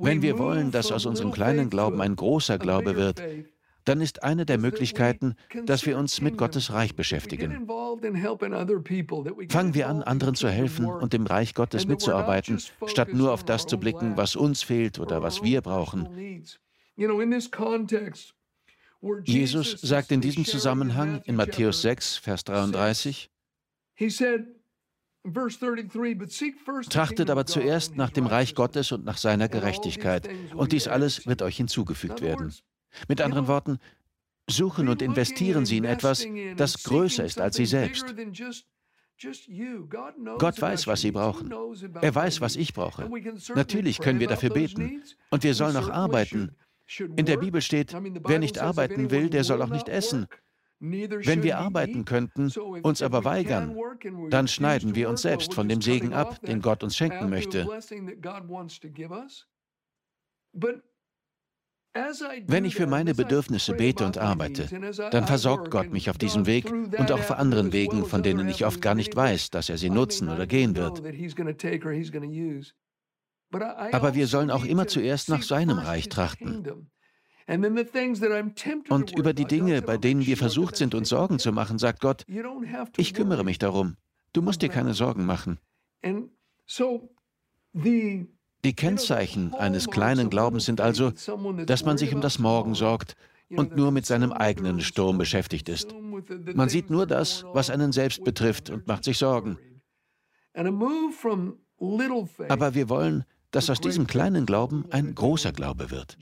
Wenn 0.00 0.22
wir 0.22 0.38
wollen, 0.38 0.70
dass 0.70 0.92
aus 0.92 1.06
unserem 1.06 1.32
kleinen 1.32 1.68
Glauben 1.70 2.00
ein 2.00 2.16
großer 2.16 2.58
Glaube 2.58 2.96
wird, 2.96 3.20
dann 3.86 4.00
ist 4.00 4.22
eine 4.22 4.44
der 4.44 4.58
Möglichkeiten, 4.58 5.36
dass 5.64 5.86
wir 5.86 5.96
uns 5.96 6.20
mit 6.20 6.36
Gottes 6.36 6.72
Reich 6.72 6.96
beschäftigen. 6.96 7.66
Fangen 9.48 9.74
wir 9.74 9.88
an, 9.88 10.02
anderen 10.02 10.34
zu 10.34 10.48
helfen 10.48 10.86
und 10.86 11.14
im 11.14 11.26
Reich 11.26 11.54
Gottes 11.54 11.86
mitzuarbeiten, 11.86 12.60
statt 12.86 13.14
nur 13.14 13.32
auf 13.32 13.44
das 13.44 13.66
zu 13.66 13.78
blicken, 13.78 14.16
was 14.16 14.34
uns 14.34 14.62
fehlt 14.62 14.98
oder 14.98 15.22
was 15.22 15.42
wir 15.42 15.60
brauchen. 15.60 16.08
Jesus 19.24 19.72
sagt 19.72 20.10
in 20.12 20.20
diesem 20.20 20.44
Zusammenhang 20.44 21.22
in 21.24 21.36
Matthäus 21.36 21.82
6, 21.82 22.16
Vers 22.16 22.44
33, 22.44 23.30
Trachtet 26.88 27.30
aber 27.30 27.46
zuerst 27.46 27.96
nach 27.96 28.10
dem 28.10 28.26
Reich 28.26 28.54
Gottes 28.54 28.92
und 28.92 29.04
nach 29.04 29.18
seiner 29.18 29.48
Gerechtigkeit, 29.48 30.28
und 30.54 30.72
dies 30.72 30.86
alles 30.88 31.26
wird 31.26 31.42
euch 31.42 31.56
hinzugefügt 31.56 32.20
werden. 32.20 32.52
Mit 33.08 33.20
anderen 33.20 33.48
Worten, 33.48 33.78
suchen 34.48 34.88
und 34.88 35.02
investieren 35.02 35.66
Sie 35.66 35.78
in 35.78 35.84
etwas, 35.84 36.26
das 36.56 36.82
größer 36.84 37.24
ist 37.24 37.40
als 37.40 37.56
Sie 37.56 37.66
selbst. 37.66 38.14
Gott 40.38 40.60
weiß, 40.60 40.86
was 40.86 41.00
Sie 41.00 41.10
brauchen. 41.10 41.52
Er 42.02 42.14
weiß, 42.14 42.40
was 42.40 42.54
ich 42.56 42.74
brauche. 42.74 43.10
Natürlich 43.54 43.98
können 43.98 44.20
wir 44.20 44.28
dafür 44.28 44.50
beten. 44.50 45.02
Und 45.30 45.42
wir 45.42 45.54
sollen 45.54 45.76
auch 45.76 45.88
arbeiten. 45.88 46.54
In 47.16 47.26
der 47.26 47.36
Bibel 47.36 47.60
steht, 47.60 47.96
wer 48.26 48.38
nicht 48.38 48.58
arbeiten 48.58 49.10
will, 49.10 49.28
der 49.28 49.44
soll 49.44 49.62
auch 49.62 49.70
nicht 49.70 49.88
essen. 49.88 50.26
Wenn 50.78 51.42
wir 51.42 51.58
arbeiten 51.58 52.04
könnten, 52.04 52.52
uns 52.82 53.00
aber 53.02 53.24
weigern, 53.24 53.76
dann 54.30 54.46
schneiden 54.46 54.94
wir 54.94 55.08
uns 55.08 55.22
selbst 55.22 55.54
von 55.54 55.68
dem 55.68 55.80
Segen 55.80 56.12
ab, 56.12 56.40
den 56.42 56.60
Gott 56.60 56.82
uns 56.82 56.96
schenken 56.96 57.30
möchte. 57.30 57.66
Wenn 62.46 62.64
ich 62.66 62.74
für 62.74 62.86
meine 62.86 63.14
Bedürfnisse 63.14 63.72
bete 63.72 64.04
und 64.04 64.18
arbeite, 64.18 64.68
dann 65.10 65.26
versorgt 65.26 65.70
Gott 65.70 65.90
mich 65.90 66.10
auf 66.10 66.18
diesem 66.18 66.44
Weg 66.44 66.70
und 66.70 67.10
auch 67.10 67.20
auf 67.20 67.30
anderen 67.30 67.72
Wegen, 67.72 68.04
von 68.04 68.22
denen 68.22 68.48
ich 68.48 68.66
oft 68.66 68.82
gar 68.82 68.94
nicht 68.94 69.16
weiß, 69.16 69.50
dass 69.50 69.70
er 69.70 69.78
sie 69.78 69.88
nutzen 69.88 70.28
oder 70.28 70.46
gehen 70.46 70.76
wird. 70.76 71.02
Aber 73.52 74.14
wir 74.14 74.26
sollen 74.26 74.50
auch 74.50 74.64
immer 74.64 74.86
zuerst 74.86 75.28
nach 75.28 75.42
seinem 75.42 75.78
Reich 75.78 76.08
trachten. 76.08 76.88
Und 78.88 79.16
über 79.16 79.32
die 79.32 79.44
Dinge, 79.44 79.82
bei 79.82 79.96
denen 79.96 80.26
wir 80.26 80.36
versucht 80.36 80.76
sind, 80.76 80.94
uns 80.94 81.08
Sorgen 81.10 81.38
zu 81.38 81.52
machen, 81.52 81.78
sagt 81.78 82.00
Gott, 82.00 82.24
ich 82.96 83.14
kümmere 83.14 83.44
mich 83.44 83.58
darum. 83.58 83.96
Du 84.32 84.42
musst 84.42 84.62
dir 84.62 84.68
keine 84.68 84.94
Sorgen 84.94 85.24
machen. 85.26 85.58
Die 88.64 88.74
Kennzeichen 88.74 89.54
eines 89.54 89.88
kleinen 89.88 90.28
Glaubens 90.28 90.64
sind 90.64 90.80
also, 90.80 91.12
dass 91.66 91.84
man 91.84 91.98
sich 91.98 92.12
um 92.12 92.20
das 92.20 92.38
Morgen 92.40 92.74
sorgt 92.74 93.14
und 93.50 93.76
nur 93.76 93.92
mit 93.92 94.06
seinem 94.06 94.32
eigenen 94.32 94.80
Sturm 94.80 95.18
beschäftigt 95.18 95.68
ist. 95.68 95.94
Man 96.54 96.68
sieht 96.68 96.90
nur 96.90 97.06
das, 97.06 97.44
was 97.52 97.70
einen 97.70 97.92
selbst 97.92 98.24
betrifft 98.24 98.70
und 98.70 98.88
macht 98.88 99.04
sich 99.04 99.18
Sorgen. 99.18 99.58
Aber 102.48 102.74
wir 102.74 102.88
wollen, 102.88 103.24
dass 103.56 103.70
aus 103.70 103.80
diesem 103.80 104.06
kleinen 104.06 104.44
Glauben 104.44 104.84
ein 104.90 105.14
großer 105.14 105.50
Glaube 105.50 105.90
wird. 105.90 106.18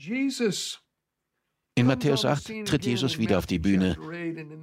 In 1.77 1.85
Matthäus 1.85 2.23
8 2.23 2.65
tritt 2.65 2.85
Jesus 2.85 3.17
wieder 3.17 3.37
auf 3.37 3.45
die 3.45 3.59
Bühne. 3.59 3.97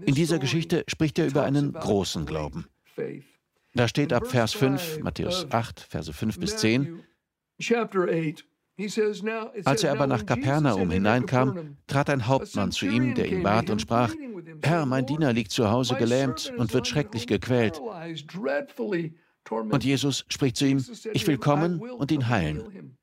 In 0.07 0.15
dieser 0.15 0.39
Geschichte 0.39 0.83
spricht 0.89 1.19
er 1.19 1.27
über 1.27 1.43
einen 1.43 1.75
großen 1.75 2.25
Glauben. 2.25 2.65
Da 3.75 3.89
steht 3.89 4.15
ab 4.15 4.27
Vers 4.27 4.55
5, 4.55 5.01
Matthäus 5.03 5.47
8, 5.51 5.81
Verse 5.81 6.11
5 6.15 6.41
bis 6.41 6.57
10, 6.57 7.03
als 9.65 9.85
er 9.85 9.93
aber 9.93 10.07
nach 10.07 10.25
Kapernaum 10.25 10.91
hineinkam, 10.91 11.77
trat 11.87 12.09
ein 12.09 12.27
Hauptmann 12.27 12.73
zu 12.73 12.87
ihm, 12.87 13.15
der 13.15 13.31
ihn 13.31 13.43
bat 13.43 13.69
und 13.69 13.83
sprach, 13.83 14.15
Herr, 14.63 14.87
mein 14.87 15.05
Diener 15.05 15.35
liegt 15.35 15.51
zu 15.51 15.71
Hause 15.71 15.97
gelähmt 15.97 16.51
und 16.57 16.73
wird 16.73 16.87
schrecklich 16.87 17.27
gequält. 17.27 17.79
Und 19.51 19.85
Jesus 19.85 20.25
spricht 20.29 20.57
zu 20.57 20.67
ihm, 20.67 20.85
ich 21.13 21.27
will 21.27 21.39
kommen 21.39 21.81
und 21.81 22.11
ihn 22.13 22.29
heilen. 22.29 22.97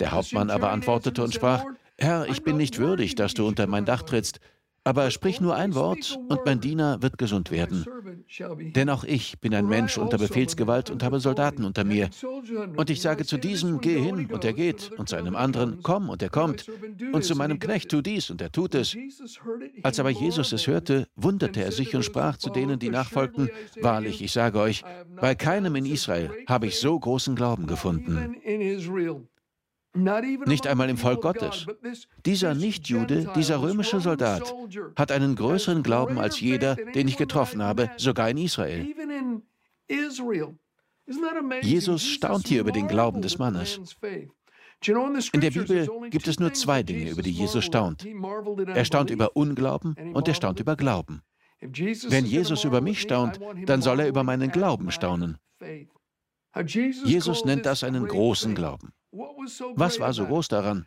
Der 0.00 0.12
Hauptmann 0.12 0.50
aber 0.50 0.70
antwortete 0.70 1.22
und 1.22 1.34
sprach, 1.34 1.64
Herr, 1.98 2.26
ich 2.28 2.42
bin 2.42 2.56
nicht 2.56 2.78
würdig, 2.78 3.14
dass 3.14 3.34
du 3.34 3.46
unter 3.46 3.66
mein 3.66 3.84
Dach 3.84 4.02
trittst, 4.02 4.40
Aber 4.82 5.10
sprich 5.10 5.42
nur 5.42 5.54
ein 5.56 5.74
Wort 5.74 6.18
und 6.28 6.40
mein 6.46 6.60
Diener 6.60 7.02
wird 7.02 7.18
gesund 7.18 7.50
werden. 7.50 7.84
Denn 8.74 8.88
auch 8.88 9.04
ich 9.04 9.38
bin 9.38 9.54
ein 9.54 9.66
Mensch 9.66 9.98
unter 9.98 10.16
Befehlsgewalt 10.16 10.90
und 10.90 11.02
habe 11.02 11.20
Soldaten 11.20 11.64
unter 11.64 11.84
mir. 11.84 12.08
Und 12.76 12.88
ich 12.88 13.02
sage 13.02 13.26
zu 13.26 13.36
diesem, 13.36 13.80
geh 13.80 14.00
hin 14.00 14.30
und 14.32 14.44
er 14.44 14.54
geht, 14.54 14.90
und 14.96 15.08
zu 15.08 15.16
einem 15.16 15.36
anderen, 15.36 15.80
komm 15.82 16.08
und 16.08 16.22
er 16.22 16.30
kommt, 16.30 16.66
und 17.12 17.24
zu 17.24 17.34
meinem 17.36 17.58
Knecht, 17.58 17.90
tu 17.90 18.00
dies 18.00 18.30
und 18.30 18.40
er 18.40 18.52
tut 18.52 18.74
es. 18.74 18.96
Als 19.82 20.00
aber 20.00 20.10
Jesus 20.10 20.52
es 20.52 20.66
hörte, 20.66 21.06
wunderte 21.14 21.62
er 21.62 21.72
sich 21.72 21.94
und 21.94 22.02
sprach 22.02 22.38
zu 22.38 22.48
denen, 22.48 22.78
die 22.78 22.88
nachfolgten, 22.88 23.50
wahrlich, 23.82 24.22
ich 24.22 24.32
sage 24.32 24.58
euch, 24.60 24.82
bei 25.20 25.34
keinem 25.34 25.76
in 25.76 25.84
Israel 25.84 26.30
habe 26.46 26.66
ich 26.68 26.78
so 26.78 26.98
großen 26.98 27.34
Glauben 27.36 27.66
gefunden. 27.66 28.36
Nicht 29.92 30.66
einmal 30.66 30.88
im 30.88 30.96
Volk 30.96 31.20
Gottes. 31.22 31.66
Dieser 32.24 32.54
Nichtjude, 32.54 33.32
dieser 33.34 33.60
römische 33.60 34.00
Soldat, 34.00 34.54
hat 34.96 35.10
einen 35.10 35.34
größeren 35.34 35.82
Glauben 35.82 36.18
als 36.18 36.40
jeder, 36.40 36.76
den 36.76 37.08
ich 37.08 37.16
getroffen 37.16 37.62
habe, 37.62 37.90
sogar 37.96 38.30
in 38.30 38.38
Israel. 38.38 38.86
Jesus 41.62 42.06
staunt 42.06 42.46
hier 42.46 42.60
über 42.60 42.72
den 42.72 42.86
Glauben 42.86 43.20
des 43.20 43.38
Mannes. 43.38 43.80
In 45.32 45.40
der 45.40 45.50
Bibel 45.50 45.88
gibt 46.10 46.28
es 46.28 46.38
nur 46.38 46.52
zwei 46.54 46.82
Dinge, 46.82 47.10
über 47.10 47.22
die 47.22 47.32
Jesus 47.32 47.64
staunt. 47.64 48.06
Er 48.74 48.84
staunt 48.84 49.10
über 49.10 49.36
Unglauben 49.36 49.94
und 50.14 50.28
er 50.28 50.34
staunt 50.34 50.60
über 50.60 50.76
Glauben. 50.76 51.22
Wenn 51.60 52.24
Jesus 52.24 52.64
über 52.64 52.80
mich 52.80 53.00
staunt, 53.00 53.38
dann 53.66 53.82
soll 53.82 54.00
er 54.00 54.08
über 54.08 54.22
meinen 54.22 54.50
Glauben 54.50 54.90
staunen. 54.90 55.36
Jesus 56.54 57.44
nennt 57.44 57.66
das 57.66 57.84
einen 57.84 58.06
großen 58.06 58.54
Glauben. 58.54 58.92
Was 59.12 59.98
war 59.98 60.12
so 60.12 60.26
groß 60.26 60.48
daran? 60.48 60.86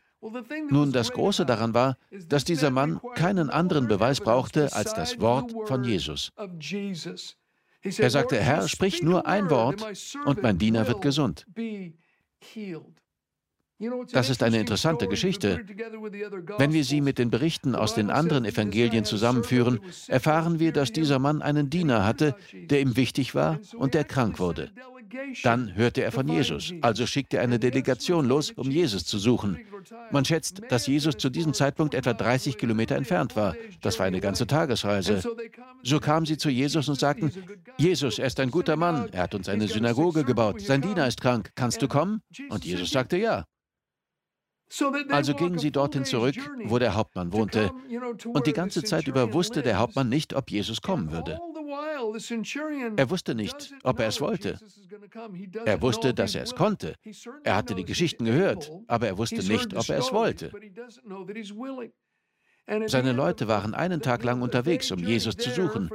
Nun, 0.70 0.92
das 0.94 1.12
Große 1.12 1.46
daran 1.46 1.74
war, 1.74 1.98
dass 2.28 2.46
dieser 2.46 2.70
Mann 2.70 3.02
keinen 3.16 3.50
anderen 3.50 3.88
Beweis 3.88 4.22
brauchte 4.22 4.74
als 4.74 4.94
das 4.94 5.20
Wort 5.20 5.54
von 5.66 5.84
Jesus. 5.84 6.32
Er 7.98 8.10
sagte, 8.10 8.40
Herr, 8.40 8.68
sprich 8.70 9.04
nur 9.04 9.28
ein 9.28 9.50
Wort 9.50 9.86
und 10.26 10.42
mein 10.42 10.58
Diener 10.58 10.88
wird 10.88 11.02
gesund. 11.02 11.46
Das 14.14 14.30
ist 14.30 14.44
eine 14.44 14.60
interessante 14.60 15.08
Geschichte. 15.08 15.66
Wenn 16.58 16.72
wir 16.72 16.86
sie 16.86 17.02
mit 17.02 17.18
den 17.18 17.30
Berichten 17.30 17.76
aus 17.76 17.94
den 17.94 18.10
anderen 18.10 18.46
Evangelien 18.46 19.04
zusammenführen, 19.04 19.82
erfahren 20.08 20.60
wir, 20.60 20.72
dass 20.72 20.94
dieser 20.94 21.20
Mann 21.20 21.42
einen 21.42 21.70
Diener 21.70 22.06
hatte, 22.06 22.36
der 22.54 22.80
ihm 22.80 22.96
wichtig 22.96 23.36
war 23.36 23.60
und 23.76 23.94
der 23.94 24.06
krank 24.06 24.40
wurde. 24.40 24.72
Dann 25.44 25.76
hörte 25.76 26.04
er 26.04 26.12
von 26.12 26.28
Jesus, 26.28 26.74
also 26.82 27.06
schickte 27.06 27.38
er 27.38 27.44
eine 27.44 27.60
Delegation 27.60 28.28
los, 28.28 28.52
um 28.52 28.70
Jesus 28.70 29.06
zu 29.06 29.18
suchen. 29.18 29.60
Man 30.12 30.26
schätzt, 30.26 30.62
dass 30.70 30.88
Jesus 30.88 31.18
zu 31.18 31.30
diesem 31.30 31.54
Zeitpunkt 31.54 31.94
etwa 31.94 32.14
30 32.14 32.58
Kilometer 32.58 32.96
entfernt 32.96 33.36
war. 33.36 33.56
Das 33.82 34.00
war 34.00 34.06
eine 34.06 34.22
ganze 34.22 34.48
Tagesreise. 34.48 35.22
So 35.82 36.00
kamen 36.00 36.26
sie 36.26 36.38
zu 36.38 36.50
Jesus 36.50 36.88
und 36.90 37.00
sagten, 37.00 37.32
Jesus, 37.78 38.20
er 38.20 38.28
ist 38.28 38.40
ein 38.40 38.52
guter 38.52 38.76
Mann, 38.76 39.10
er 39.12 39.24
hat 39.24 39.36
uns 39.36 39.50
eine 39.50 39.68
Synagoge 39.68 40.24
gebaut, 40.24 40.62
sein 40.62 40.82
Diener 40.82 41.08
ist 41.08 41.22
krank, 41.22 41.52
kannst 41.56 41.82
du 41.82 41.88
kommen? 41.88 42.22
Und 42.50 42.66
Jesus 42.66 42.92
sagte 42.92 43.18
ja. 43.18 43.46
Also 45.10 45.36
gingen 45.36 45.60
sie 45.60 45.72
dorthin 45.72 46.04
zurück, 46.04 46.36
wo 46.66 46.80
der 46.80 46.96
Hauptmann 46.96 47.32
wohnte. 47.32 47.72
Und 48.26 48.48
die 48.48 48.54
ganze 48.54 48.84
Zeit 48.84 49.08
über 49.08 49.34
wusste 49.34 49.62
der 49.62 49.78
Hauptmann 49.78 50.10
nicht, 50.10 50.34
ob 50.34 50.50
Jesus 50.50 50.82
kommen 50.82 51.12
würde. 51.12 51.40
Er 52.98 53.10
wusste 53.10 53.36
nicht, 53.36 53.74
ob 53.84 54.00
er 54.00 54.08
es 54.08 54.22
wollte. 54.22 54.60
Er 55.66 55.82
wusste, 55.82 56.14
dass 56.14 56.36
er 56.36 56.44
es 56.44 56.56
konnte. 56.56 56.96
Er 57.44 57.56
hatte 57.56 57.76
die 57.76 57.86
Geschichten 57.86 58.26
gehört, 58.26 58.72
aber 58.88 59.08
er 59.08 59.18
wusste 59.18 59.44
nicht, 59.44 59.74
ob 59.76 59.90
er 59.90 59.98
es 59.98 60.12
wollte. 60.12 60.52
Seine 62.88 63.12
Leute 63.12 63.48
waren 63.48 63.74
einen 63.74 64.02
Tag 64.02 64.24
lang 64.24 64.42
unterwegs, 64.42 64.92
um 64.92 65.00
Jesus 65.00 65.36
zu 65.36 65.50
suchen. 65.50 65.90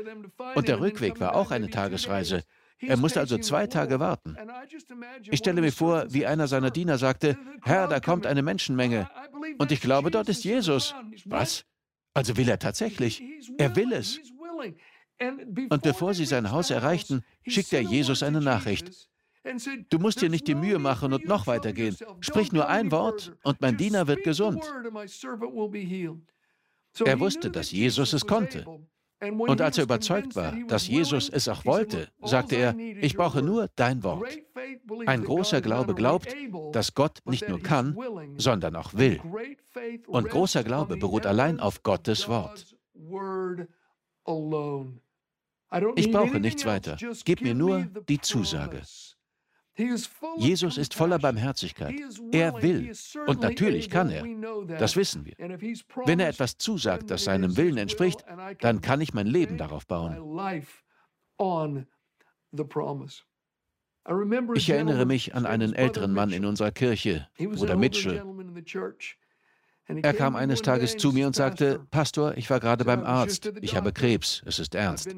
Und 0.54 0.68
der 0.68 0.80
Rückweg 0.80 1.18
war 1.20 1.34
auch 1.34 1.50
eine 1.50 1.70
Tagesreise. 1.70 2.42
Er 2.80 2.96
musste 2.96 3.20
also 3.20 3.38
zwei 3.38 3.66
Tage 3.66 3.98
warten. 3.98 4.36
Ich 5.30 5.38
stelle 5.38 5.60
mir 5.60 5.72
vor, 5.72 6.06
wie 6.10 6.26
einer 6.26 6.46
seiner 6.46 6.70
Diener 6.70 6.98
sagte, 6.98 7.36
Herr, 7.62 7.88
da 7.88 8.00
kommt 8.00 8.26
eine 8.26 8.42
Menschenmenge. 8.42 9.10
Und 9.58 9.72
ich 9.72 9.80
glaube, 9.80 10.10
dort 10.10 10.28
ist 10.28 10.44
Jesus. 10.44 10.94
Was? 11.24 11.64
Also 12.14 12.36
will 12.36 12.48
er 12.48 12.58
tatsächlich. 12.58 13.22
Er 13.58 13.74
will 13.74 13.92
es. 13.92 14.20
Und 15.20 15.82
bevor 15.82 16.14
sie 16.14 16.26
sein 16.26 16.50
Haus 16.50 16.70
erreichten, 16.70 17.22
schickte 17.46 17.76
er 17.76 17.82
Jesus 17.82 18.22
eine 18.22 18.40
Nachricht. 18.40 19.08
Du 19.88 19.98
musst 19.98 20.20
dir 20.20 20.28
nicht 20.28 20.46
die 20.46 20.54
Mühe 20.54 20.78
machen 20.78 21.12
und 21.12 21.26
noch 21.26 21.46
weitergehen. 21.46 21.96
Sprich 22.20 22.52
nur 22.52 22.68
ein 22.68 22.92
Wort 22.92 23.36
und 23.42 23.60
mein 23.60 23.76
Diener 23.76 24.06
wird 24.06 24.24
gesund. 24.24 24.62
Er 27.04 27.20
wusste, 27.20 27.50
dass 27.50 27.72
Jesus 27.72 28.12
es 28.12 28.26
konnte. 28.26 28.64
Und 29.20 29.60
als 29.60 29.78
er 29.78 29.84
überzeugt 29.84 30.36
war, 30.36 30.52
dass 30.68 30.86
Jesus 30.86 31.28
es 31.28 31.48
auch 31.48 31.64
wollte, 31.64 32.08
sagte 32.22 32.54
er, 32.54 32.78
ich 32.78 33.16
brauche 33.16 33.42
nur 33.42 33.68
dein 33.74 34.04
Wort. 34.04 34.38
Ein 35.06 35.24
großer 35.24 35.60
Glaube 35.60 35.94
glaubt, 35.94 36.34
dass 36.72 36.94
Gott 36.94 37.18
nicht 37.24 37.48
nur 37.48 37.60
kann, 37.60 37.96
sondern 38.36 38.76
auch 38.76 38.94
will. 38.94 39.20
Und 40.06 40.28
großer 40.28 40.62
Glaube 40.62 40.96
beruht 40.96 41.26
allein 41.26 41.58
auf 41.58 41.82
Gottes 41.82 42.28
Wort. 42.28 42.76
Ich 45.96 46.10
brauche 46.10 46.40
nichts 46.40 46.64
weiter. 46.64 46.96
Gib 47.24 47.42
mir 47.42 47.54
nur 47.54 47.86
die 48.08 48.20
Zusage. 48.20 48.82
Jesus 50.38 50.76
ist 50.76 50.94
voller 50.94 51.18
Barmherzigkeit. 51.18 51.94
Er 52.32 52.62
will. 52.62 52.92
Und 53.26 53.40
natürlich 53.40 53.88
kann 53.88 54.10
er. 54.10 54.24
Das 54.78 54.96
wissen 54.96 55.24
wir. 55.24 55.34
Wenn 56.04 56.20
er 56.20 56.28
etwas 56.28 56.58
zusagt, 56.58 57.10
das 57.10 57.24
seinem 57.24 57.56
Willen 57.56 57.76
entspricht, 57.76 58.24
dann 58.60 58.80
kann 58.80 59.00
ich 59.00 59.14
mein 59.14 59.28
Leben 59.28 59.56
darauf 59.56 59.86
bauen. 59.86 60.16
Ich 64.54 64.70
erinnere 64.70 65.04
mich 65.04 65.34
an 65.34 65.46
einen 65.46 65.74
älteren 65.74 66.12
Mann 66.12 66.32
in 66.32 66.44
unserer 66.44 66.72
Kirche, 66.72 67.28
Bruder 67.36 67.76
Mitchell. 67.76 68.24
Er 69.88 70.12
kam 70.12 70.36
eines 70.36 70.62
Tages 70.62 70.96
zu 70.96 71.12
mir 71.12 71.26
und 71.26 71.34
sagte, 71.34 71.80
Pastor, 71.90 72.36
ich 72.36 72.50
war 72.50 72.60
gerade 72.60 72.84
beim 72.84 73.04
Arzt, 73.04 73.52
ich 73.62 73.74
habe 73.74 73.92
Krebs, 73.92 74.42
es 74.44 74.58
ist 74.58 74.74
ernst. 74.74 75.08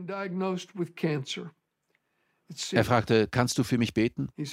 Er 2.73 2.85
fragte, 2.85 3.29
kannst 3.29 3.59
du 3.59 3.65
für 3.65 3.79
mich 3.79 3.95
beten? 3.95 4.29
Es 4.37 4.53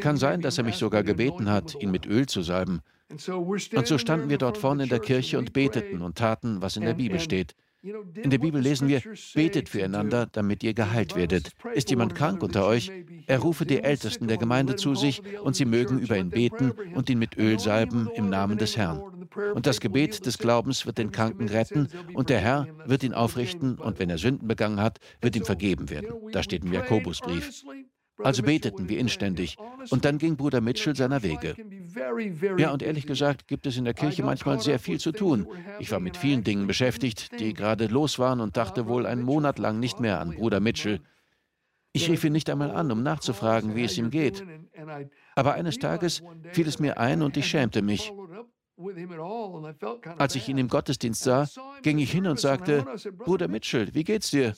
kann 0.00 0.16
sein, 0.16 0.40
dass 0.42 0.58
er 0.58 0.64
mich 0.64 0.76
sogar 0.76 1.02
gebeten 1.02 1.50
hat, 1.50 1.74
ihn 1.80 1.90
mit 1.90 2.06
Öl 2.06 2.26
zu 2.26 2.42
salben. 2.42 2.80
Und 3.08 3.86
so 3.86 3.98
standen 3.98 4.28
wir 4.28 4.38
dort 4.38 4.58
vorne 4.58 4.82
in 4.82 4.88
der 4.88 5.00
Kirche 5.00 5.38
und 5.38 5.52
beteten 5.52 6.02
und 6.02 6.18
taten, 6.18 6.60
was 6.60 6.76
in 6.76 6.84
der 6.84 6.94
Bibel 6.94 7.20
steht. 7.20 7.54
In 8.22 8.30
der 8.30 8.38
Bibel 8.38 8.60
lesen 8.60 8.88
wir, 8.88 9.00
betet 9.34 9.68
füreinander, 9.68 10.26
damit 10.26 10.64
ihr 10.64 10.74
geheilt 10.74 11.14
werdet. 11.14 11.52
Ist 11.74 11.90
jemand 11.90 12.14
krank 12.14 12.42
unter 12.42 12.66
euch? 12.66 12.90
Er 13.26 13.38
rufe 13.38 13.64
die 13.64 13.80
Ältesten 13.80 14.26
der 14.26 14.38
Gemeinde 14.38 14.76
zu 14.76 14.94
sich 14.94 15.22
und 15.42 15.54
sie 15.54 15.64
mögen 15.64 15.98
über 15.98 16.16
ihn 16.16 16.30
beten 16.30 16.72
und 16.94 17.08
ihn 17.08 17.18
mit 17.18 17.36
Öl 17.36 17.58
salben 17.60 18.08
im 18.14 18.28
Namen 18.28 18.58
des 18.58 18.76
Herrn. 18.76 19.00
Und 19.54 19.66
das 19.66 19.80
Gebet 19.80 20.26
des 20.26 20.38
Glaubens 20.38 20.86
wird 20.86 20.98
den 20.98 21.12
Kranken 21.12 21.48
retten 21.48 21.88
und 22.14 22.28
der 22.28 22.40
Herr 22.40 22.66
wird 22.86 23.02
ihn 23.02 23.14
aufrichten 23.14 23.76
und 23.78 23.98
wenn 23.98 24.10
er 24.10 24.18
Sünden 24.18 24.48
begangen 24.48 24.80
hat, 24.80 24.98
wird 25.20 25.36
ihm 25.36 25.44
vergeben 25.44 25.90
werden. 25.90 26.08
Da 26.32 26.42
steht 26.42 26.64
im 26.64 26.72
Jakobusbrief. 26.72 27.64
Also 28.22 28.42
beteten 28.42 28.88
wir 28.88 28.98
inständig. 28.98 29.56
Und 29.90 30.04
dann 30.04 30.18
ging 30.18 30.36
Bruder 30.36 30.60
Mitchell 30.60 30.96
seiner 30.96 31.22
Wege. 31.22 31.54
Ja, 32.56 32.72
und 32.72 32.82
ehrlich 32.82 33.06
gesagt 33.06 33.46
gibt 33.46 33.66
es 33.66 33.76
in 33.76 33.84
der 33.84 33.94
Kirche 33.94 34.22
manchmal 34.22 34.60
sehr 34.60 34.78
viel 34.78 34.98
zu 34.98 35.12
tun. 35.12 35.46
Ich 35.78 35.90
war 35.90 36.00
mit 36.00 36.16
vielen 36.16 36.44
Dingen 36.44 36.66
beschäftigt, 36.66 37.38
die 37.38 37.54
gerade 37.54 37.86
los 37.86 38.18
waren 38.18 38.40
und 38.40 38.56
dachte 38.56 38.86
wohl 38.86 39.06
einen 39.06 39.22
Monat 39.22 39.58
lang 39.58 39.78
nicht 39.78 40.00
mehr 40.00 40.20
an 40.20 40.34
Bruder 40.34 40.60
Mitchell. 40.60 41.00
Ich 41.92 42.10
rief 42.10 42.24
ihn 42.24 42.32
nicht 42.32 42.50
einmal 42.50 42.70
an, 42.70 42.90
um 42.92 43.02
nachzufragen, 43.02 43.74
wie 43.74 43.84
es 43.84 43.96
ihm 43.96 44.10
geht. 44.10 44.44
Aber 45.34 45.54
eines 45.54 45.78
Tages 45.78 46.22
fiel 46.52 46.68
es 46.68 46.78
mir 46.78 46.98
ein 46.98 47.22
und 47.22 47.36
ich 47.36 47.46
schämte 47.46 47.80
mich. 47.80 48.12
Als 50.18 50.34
ich 50.34 50.48
ihn 50.48 50.58
im 50.58 50.68
Gottesdienst 50.68 51.22
sah, 51.22 51.48
ging 51.82 51.98
ich 51.98 52.12
hin 52.12 52.26
und 52.26 52.38
sagte, 52.38 52.84
Bruder 53.12 53.48
Mitchell, 53.48 53.94
wie 53.94 54.04
geht's 54.04 54.30
dir? 54.30 54.54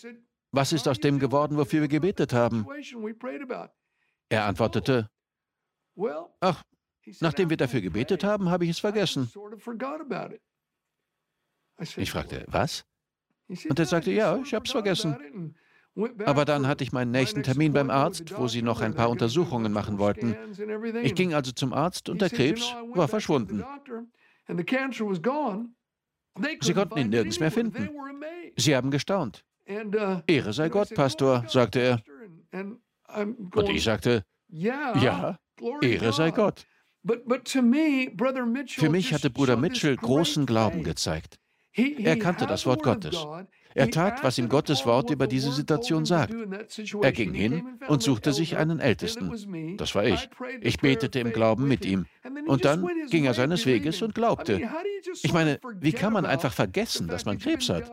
Was 0.59 0.73
ist 0.73 0.89
aus 0.89 0.99
dem 0.99 1.21
geworden, 1.21 1.57
wofür 1.57 1.83
wir 1.83 1.89
gebetet 1.89 2.33
haben? 2.33 2.67
Er 4.29 4.45
antwortete, 4.45 5.09
ach, 6.41 6.65
nachdem 7.21 7.49
wir 7.49 7.57
dafür 7.57 7.81
gebetet 7.81 8.25
haben, 8.25 8.51
habe 8.51 8.65
ich 8.65 8.71
es 8.71 8.81
vergessen. 8.81 9.31
Ich 11.97 12.11
fragte, 12.11 12.45
was? 12.49 12.85
Und 13.69 13.79
er 13.79 13.87
sagte, 13.87 14.11
ja, 14.11 14.37
ich 14.39 14.53
habe 14.53 14.65
es 14.65 14.73
vergessen. 14.73 15.55
Aber 16.27 16.45
dann 16.45 16.67
hatte 16.67 16.83
ich 16.83 16.91
meinen 16.91 17.13
nächsten 17.13 17.45
Termin 17.45 17.73
beim 17.73 17.89
Arzt, 17.89 18.37
wo 18.37 18.49
sie 18.49 18.63
noch 18.63 18.81
ein 18.81 18.97
paar 18.97 19.11
Untersuchungen 19.11 19.73
machen 19.73 19.99
wollten. 19.99 20.37
Ich 21.05 21.15
ging 21.15 21.35
also 21.35 21.53
zum 21.53 21.73
Arzt 21.73 22.09
und 22.09 22.21
der 22.21 22.31
Krebs 22.31 22.75
war 22.95 23.07
verschwunden. 23.07 23.63
Sie 26.63 26.75
konnten 26.75 26.99
ihn 26.99 27.11
nirgends 27.11 27.39
mehr 27.39 27.53
finden. 27.53 27.91
Sie 28.57 28.75
haben 28.75 28.91
gestaunt. 28.91 29.45
Uh, 29.69 30.23
Ehre 30.27 30.53
sei 30.53 30.69
Gott, 30.71 30.95
Pastor, 30.95 31.45
sagte 31.47 31.81
er. 31.81 32.03
Und 32.53 33.69
ich 33.69 33.85
sagte, 33.85 34.25
ja, 34.49 35.39
Ehre 35.83 36.13
sei 36.13 36.31
Gott. 36.31 36.67
Für 38.69 38.91
mich 38.91 39.13
hatte 39.13 39.31
Bruder 39.31 39.57
Mitchell 39.57 39.97
großen 39.97 40.47
Glauben 40.47 40.83
gezeigt. 40.85 41.39
Er 41.75 42.19
kannte 42.19 42.47
das 42.47 42.67
Wort 42.67 42.83
Gottes. 42.83 43.17
Er 43.75 43.91
tat, 43.91 44.25
was 44.25 44.39
ihm 44.39 44.49
Gottes 44.49 44.87
Wort 44.87 45.11
über 45.11 45.27
diese 45.27 45.53
Situation 45.53 46.05
sagt. 46.05 46.35
Er 47.03 47.13
ging 47.13 47.33
hin 47.33 47.79
und 47.87 48.03
suchte 48.03 48.33
sich 48.33 48.57
einen 48.57 48.81
Ältesten. 48.81 49.77
Das 49.77 49.95
war 49.95 50.05
ich. 50.05 50.29
Ich 50.61 50.79
betete 50.79 51.21
im 51.21 51.33
Glauben 51.33 51.69
mit 51.69 51.85
ihm. 51.85 52.07
Und 52.47 52.65
dann 52.65 52.89
ging 53.11 53.27
er 53.27 53.35
seines 53.35 53.67
Weges 53.67 54.03
und 54.03 54.15
glaubte. 54.15 54.61
Ich 55.23 55.33
meine, 55.33 55.61
wie 55.81 55.93
kann 55.93 56.13
man 56.13 56.27
einfach 56.27 56.53
vergessen, 56.53 57.07
dass 57.07 57.25
man 57.25 57.39
Krebs 57.39 57.69
hat? 57.69 57.91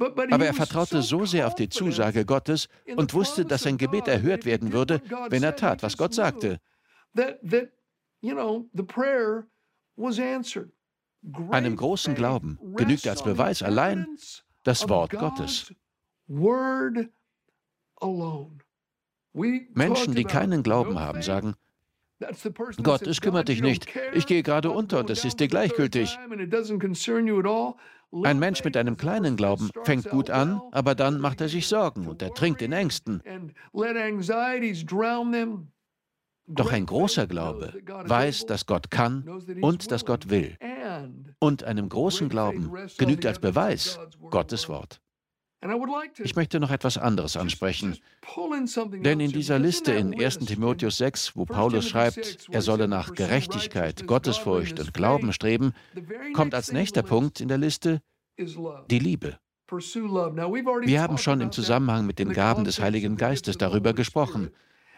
Aber 0.00 0.46
er 0.46 0.54
vertraute 0.54 1.02
so 1.02 1.26
sehr 1.26 1.46
auf 1.46 1.54
die 1.54 1.68
Zusage 1.68 2.24
Gottes 2.24 2.68
und 2.96 3.12
wusste, 3.12 3.44
dass 3.44 3.62
sein 3.62 3.76
Gebet 3.76 4.08
erhört 4.08 4.46
werden 4.46 4.72
würde, 4.72 5.02
wenn 5.28 5.42
er 5.42 5.56
tat, 5.56 5.82
was 5.82 5.96
Gott 5.96 6.14
sagte. 6.14 6.58
Einem 11.50 11.76
großen 11.76 12.14
Glauben 12.14 12.58
genügt 12.76 13.06
als 13.06 13.22
Beweis 13.22 13.62
allein 13.62 14.06
das 14.62 14.88
Wort 14.88 15.12
Gottes. 15.12 15.74
Menschen, 19.74 20.14
die 20.14 20.24
keinen 20.24 20.62
Glauben 20.62 20.98
haben, 20.98 21.22
sagen, 21.22 21.54
Gott, 22.82 23.06
es 23.06 23.20
kümmert 23.20 23.48
dich 23.48 23.62
nicht. 23.62 23.86
Ich 24.14 24.26
gehe 24.26 24.42
gerade 24.42 24.70
unter 24.70 25.00
und 25.00 25.10
es 25.10 25.24
ist 25.24 25.40
dir 25.40 25.48
gleichgültig. 25.48 26.18
Ein 28.24 28.38
Mensch 28.38 28.64
mit 28.64 28.76
einem 28.76 28.96
kleinen 28.96 29.36
Glauben 29.36 29.70
fängt 29.84 30.10
gut 30.10 30.30
an, 30.30 30.60
aber 30.72 30.94
dann 30.94 31.20
macht 31.20 31.40
er 31.40 31.48
sich 31.48 31.68
Sorgen 31.68 32.08
und 32.08 32.22
er 32.22 32.34
trinkt 32.34 32.60
in 32.60 32.72
Ängsten. 32.72 33.22
Doch 36.52 36.72
ein 36.72 36.86
großer 36.86 37.26
Glaube 37.28 37.72
weiß, 37.86 38.46
dass 38.46 38.66
Gott 38.66 38.90
kann 38.90 39.28
und 39.60 39.92
dass 39.92 40.04
Gott 40.04 40.30
will. 40.30 40.56
Und 41.38 41.62
einem 41.62 41.88
großen 41.88 42.28
Glauben 42.28 42.72
genügt 42.98 43.24
als 43.24 43.38
Beweis 43.38 43.98
Gottes 44.30 44.68
Wort. 44.68 45.00
Ich 46.22 46.36
möchte 46.36 46.58
noch 46.58 46.70
etwas 46.70 46.96
anderes 46.96 47.36
ansprechen. 47.36 47.98
Denn 49.04 49.20
in 49.20 49.30
dieser 49.30 49.58
Liste 49.58 49.92
in 49.92 50.18
1 50.18 50.38
Timotheus 50.38 50.96
6, 50.96 51.36
wo 51.36 51.44
Paulus 51.44 51.86
schreibt, 51.86 52.48
er 52.50 52.62
solle 52.62 52.88
nach 52.88 53.12
Gerechtigkeit, 53.12 54.06
Gottesfurcht 54.06 54.80
und 54.80 54.94
Glauben 54.94 55.32
streben, 55.32 55.72
kommt 56.32 56.54
als 56.54 56.72
nächster 56.72 57.02
Punkt 57.02 57.40
in 57.40 57.48
der 57.48 57.58
Liste 57.58 58.00
die 58.38 58.98
Liebe. 58.98 59.38
Wir 59.70 61.02
haben 61.02 61.18
schon 61.18 61.40
im 61.40 61.52
Zusammenhang 61.52 62.06
mit 62.06 62.18
den 62.18 62.32
Gaben 62.32 62.64
des 62.64 62.80
Heiligen 62.80 63.16
Geistes 63.16 63.58
darüber 63.58 63.92
gesprochen. 63.92 64.50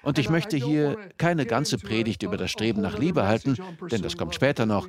Und 0.03 0.19
ich 0.19 0.31
möchte 0.31 0.57
hier 0.57 0.97
keine 1.17 1.45
ganze 1.47 1.79
Predigt 1.79 2.23
über 2.23 2.37
das 2.37 2.51
Streben 2.51 2.81
nach 2.81 2.99
Liebe 2.99 3.27
halten, 3.27 3.57
denn 3.91 4.03
das 4.03 4.17
kommt 4.17 4.35
später 4.35 4.67
noch. 4.67 4.89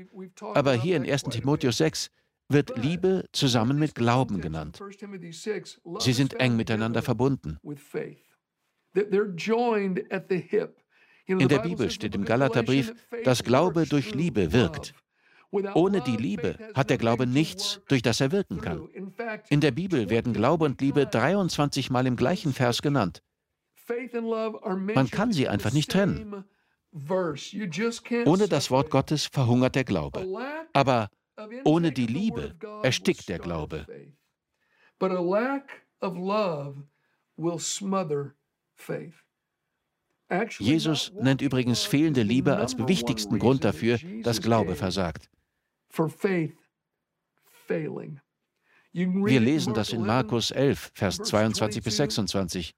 Aber 0.53 0.73
hier 0.73 0.97
in 0.97 1.09
1 1.09 1.23
Timotheus 1.23 1.77
6 1.77 2.09
wird 2.53 2.77
Liebe 2.77 3.25
zusammen 3.31 3.77
mit 3.77 3.95
Glauben 3.95 4.39
genannt. 4.41 4.79
Sie 5.99 6.13
sind 6.13 6.39
eng 6.39 6.55
miteinander 6.55 7.01
verbunden. 7.01 7.59
In 11.25 11.47
der 11.47 11.59
Bibel 11.59 11.89
steht 11.89 12.15
im 12.15 12.25
Galaterbrief, 12.25 12.93
dass 13.23 13.43
Glaube 13.43 13.85
durch 13.85 14.13
Liebe 14.13 14.53
wirkt. 14.53 14.93
Ohne 15.51 16.01
die 16.01 16.17
Liebe 16.17 16.57
hat 16.73 16.89
der 16.89 16.97
Glaube 16.97 17.27
nichts, 17.27 17.81
durch 17.87 18.01
das 18.01 18.19
er 18.21 18.31
wirken 18.31 18.59
kann. 18.59 18.89
In 19.49 19.61
der 19.61 19.71
Bibel 19.71 20.09
werden 20.09 20.33
Glaube 20.33 20.65
und 20.65 20.81
Liebe 20.81 21.05
23 21.05 21.91
Mal 21.91 22.07
im 22.07 22.15
gleichen 22.15 22.53
Vers 22.53 22.81
genannt. 22.81 23.21
Man 23.87 25.09
kann 25.11 25.31
sie 25.31 25.47
einfach 25.47 25.73
nicht 25.73 25.91
trennen. 25.91 26.45
Ohne 28.25 28.47
das 28.47 28.71
Wort 28.71 28.89
Gottes 28.89 29.25
verhungert 29.25 29.75
der 29.75 29.83
Glaube. 29.83 30.25
Aber 30.73 31.09
ohne 31.63 31.91
die 31.91 32.07
Liebe 32.07 32.55
erstickt 32.83 33.29
der 33.29 33.39
Glaube. 33.39 33.85
Jesus 40.59 41.11
nennt 41.19 41.41
übrigens 41.41 41.83
fehlende 41.83 42.23
Liebe 42.23 42.55
als 42.55 42.77
wichtigsten 42.77 43.39
Grund 43.39 43.63
dafür, 43.63 43.99
dass 44.23 44.41
Glaube 44.41 44.75
versagt. 44.75 45.29
Wir 48.93 49.39
lesen 49.39 49.73
das 49.73 49.91
in 49.91 50.05
Markus 50.05 50.51
11, 50.51 50.91
Vers 50.93 51.17
22 51.17 51.83
bis 51.83 51.97
26. 51.97 52.75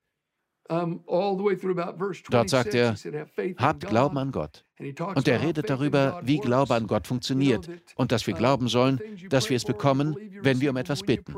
Dort 0.68 2.50
sagt 2.50 2.74
er, 2.74 2.96
habt 3.58 3.88
Glauben 3.88 4.18
an 4.18 4.32
Gott. 4.32 4.65
Und 4.78 5.28
er 5.28 5.42
redet 5.42 5.70
darüber, 5.70 6.20
wie 6.24 6.38
Glaube 6.38 6.76
an 6.76 6.88
Gott 6.88 7.08
funktioniert 7.08 7.70
und 7.96 8.12
dass 8.12 8.28
wir 8.28 8.34
glauben 8.34 8.68
sollen, 8.68 9.00
dass 9.30 9.50
wir 9.50 9.56
es 9.56 9.64
bekommen, 9.64 10.18
wenn 10.42 10.60
wir 10.60 10.70
um 10.72 10.78
etwas 10.78 11.02
bitten. 11.02 11.34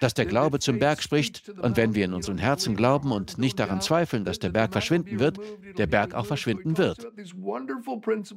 Dass 0.00 0.14
der 0.14 0.26
Glaube 0.26 0.58
zum 0.58 0.80
Berg 0.80 1.00
spricht 1.00 1.48
und 1.48 1.76
wenn 1.76 1.94
wir 1.94 2.04
in 2.04 2.12
unseren 2.12 2.38
Herzen 2.38 2.74
glauben 2.74 3.12
und 3.12 3.38
nicht 3.38 3.60
daran 3.60 3.80
zweifeln, 3.80 4.24
dass 4.24 4.40
der 4.40 4.50
Berg 4.50 4.72
verschwinden 4.72 5.20
wird, 5.20 5.38
der 5.78 5.86
Berg 5.86 6.14
auch 6.14 6.26
verschwinden 6.26 6.76
wird. 6.76 7.06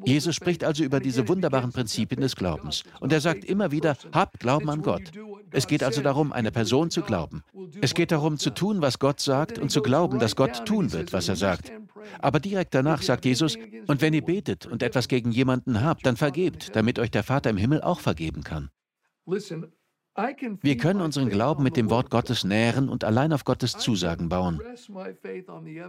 Jesus 0.05 0.35
spricht 0.35 0.63
also 0.63 0.83
über 0.83 0.99
diese 0.99 1.27
wunderbaren 1.27 1.71
Prinzipien 1.71 2.21
des 2.21 2.35
Glaubens. 2.35 2.83
Und 2.99 3.11
er 3.11 3.21
sagt 3.21 3.45
immer 3.45 3.71
wieder, 3.71 3.97
habt 4.11 4.39
Glauben 4.39 4.69
an 4.69 4.83
Gott. 4.83 5.11
Es 5.51 5.65
geht 5.65 5.83
also 5.83 6.01
darum, 6.01 6.31
einer 6.33 6.51
Person 6.51 6.91
zu 6.91 7.01
glauben. 7.01 7.43
Es 7.81 7.93
geht 7.93 8.11
darum, 8.11 8.37
zu 8.37 8.51
tun, 8.51 8.81
was 8.81 8.99
Gott 8.99 9.19
sagt 9.19 9.57
und 9.57 9.71
zu 9.71 9.81
glauben, 9.81 10.19
dass 10.19 10.35
Gott 10.35 10.65
tun 10.65 10.91
wird, 10.91 11.13
was 11.13 11.29
er 11.29 11.35
sagt. 11.35 11.71
Aber 12.19 12.39
direkt 12.39 12.73
danach 12.73 13.01
sagt 13.01 13.25
Jesus, 13.25 13.57
und 13.87 14.01
wenn 14.01 14.13
ihr 14.13 14.23
betet 14.23 14.65
und 14.65 14.83
etwas 14.83 15.07
gegen 15.07 15.31
jemanden 15.31 15.81
habt, 15.81 16.05
dann 16.05 16.17
vergebt, 16.17 16.75
damit 16.75 16.99
euch 16.99 17.11
der 17.11 17.23
Vater 17.23 17.49
im 17.49 17.57
Himmel 17.57 17.81
auch 17.81 17.99
vergeben 17.99 18.43
kann. 18.43 18.69
Wir 20.61 20.77
können 20.77 21.01
unseren 21.01 21.29
Glauben 21.29 21.61
mit 21.61 21.77
dem 21.77 21.91
Wort 21.91 22.09
Gottes 22.09 22.43
nähren 22.43 22.89
und 22.89 23.03
allein 23.03 23.31
auf 23.33 23.43
Gottes 23.43 23.73
Zusagen 23.73 24.29
bauen. 24.29 24.59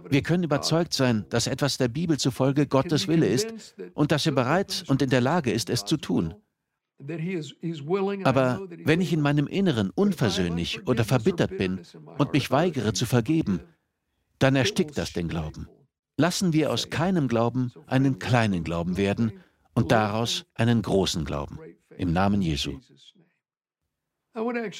Wir 0.07 0.21
können 0.21 0.43
überzeugt 0.43 0.93
sein, 0.93 1.25
dass 1.29 1.47
etwas 1.47 1.77
der 1.77 1.87
Bibel 1.87 2.17
zufolge 2.19 2.67
Gottes 2.67 3.07
Wille 3.07 3.27
ist 3.27 3.75
und 3.95 4.11
dass 4.11 4.27
er 4.27 4.33
bereit 4.33 4.83
und 4.87 5.01
in 5.01 5.09
der 5.09 5.21
Lage 5.21 5.51
ist, 5.51 5.71
es 5.71 5.83
zu 5.83 5.97
tun. 5.97 6.35
Aber 8.23 8.67
wenn 8.83 9.01
ich 9.01 9.13
in 9.13 9.21
meinem 9.21 9.47
Inneren 9.47 9.89
unversöhnlich 9.89 10.85
oder 10.85 11.05
verbittert 11.05 11.57
bin 11.57 11.81
und 12.17 12.33
mich 12.33 12.51
weigere 12.51 12.93
zu 12.93 13.07
vergeben, 13.07 13.61
dann 14.37 14.55
erstickt 14.55 14.97
das 14.97 15.13
den 15.13 15.27
Glauben. 15.27 15.67
Lassen 16.19 16.51
wir 16.51 16.69
aus 16.73 16.89
keinem 16.89 17.29
Glauben 17.29 17.71
einen 17.87 18.19
kleinen 18.19 18.65
Glauben 18.65 18.97
werden 18.97 19.41
und 19.73 19.93
daraus 19.93 20.45
einen 20.53 20.81
großen 20.81 21.23
Glauben. 21.23 21.57
Im 21.97 22.11
Namen 22.11 22.41
Jesu. 22.41 22.77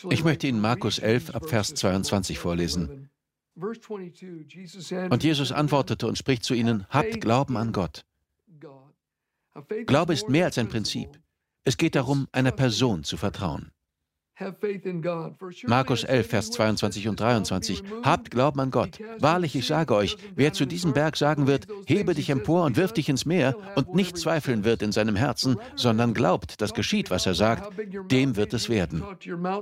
Ich 0.10 0.25
möchte 0.25 0.47
Ihnen 0.47 0.60
Markus 0.60 0.99
11 0.99 1.30
ab 1.30 1.47
Vers 1.47 1.73
22 1.75 2.38
vorlesen. 2.38 3.10
Und 3.56 5.23
Jesus 5.23 5.54
antwortete 5.54 6.08
und 6.08 6.17
spricht 6.17 6.43
zu 6.43 6.54
ihnen, 6.54 6.86
habt 6.89 7.21
Glauben 7.21 7.56
an 7.56 7.71
Gott. 7.71 8.06
Glaube 9.88 10.12
ist 10.12 10.28
mehr 10.28 10.43
als 10.43 10.58
ein 10.58 10.67
Prinzip. 10.67 11.21
Es 11.63 11.78
geht 11.78 11.95
darum, 11.95 12.28
einer 12.34 12.52
Person 12.52 13.06
zu 13.06 13.15
vertrauen. 13.15 13.71
Markus 15.67 16.04
11, 16.04 16.28
Vers 16.28 16.52
22 16.52 17.08
und 17.08 17.19
23. 17.19 17.84
Habt 18.04 18.32
Glauben 18.32 18.60
an 18.62 18.71
Gott. 18.71 18.99
Wahrlich, 19.19 19.56
ich 19.56 19.67
sage 19.67 19.93
euch, 19.93 20.15
wer 20.36 20.54
zu 20.54 20.65
diesem 20.65 20.93
Berg 20.93 21.17
sagen 21.17 21.47
wird, 21.47 21.67
hebe 21.86 22.13
dich 22.13 22.30
empor 22.30 22.63
und 22.63 22.78
wirf 22.78 22.93
dich 22.93 23.10
ins 23.10 23.25
Meer 23.25 23.56
und 23.75 23.95
nicht 23.95 24.17
zweifeln 24.17 24.63
wird 24.63 24.82
in 24.82 24.91
seinem 24.91 25.15
Herzen, 25.15 25.58
sondern 25.75 26.13
glaubt, 26.13 26.62
dass 26.62 26.73
geschieht, 26.73 27.12
was 27.12 27.25
er 27.25 27.34
sagt, 27.34 27.69
dem 28.12 28.36
wird 28.36 28.54
es 28.54 28.69
werden. 28.69 29.04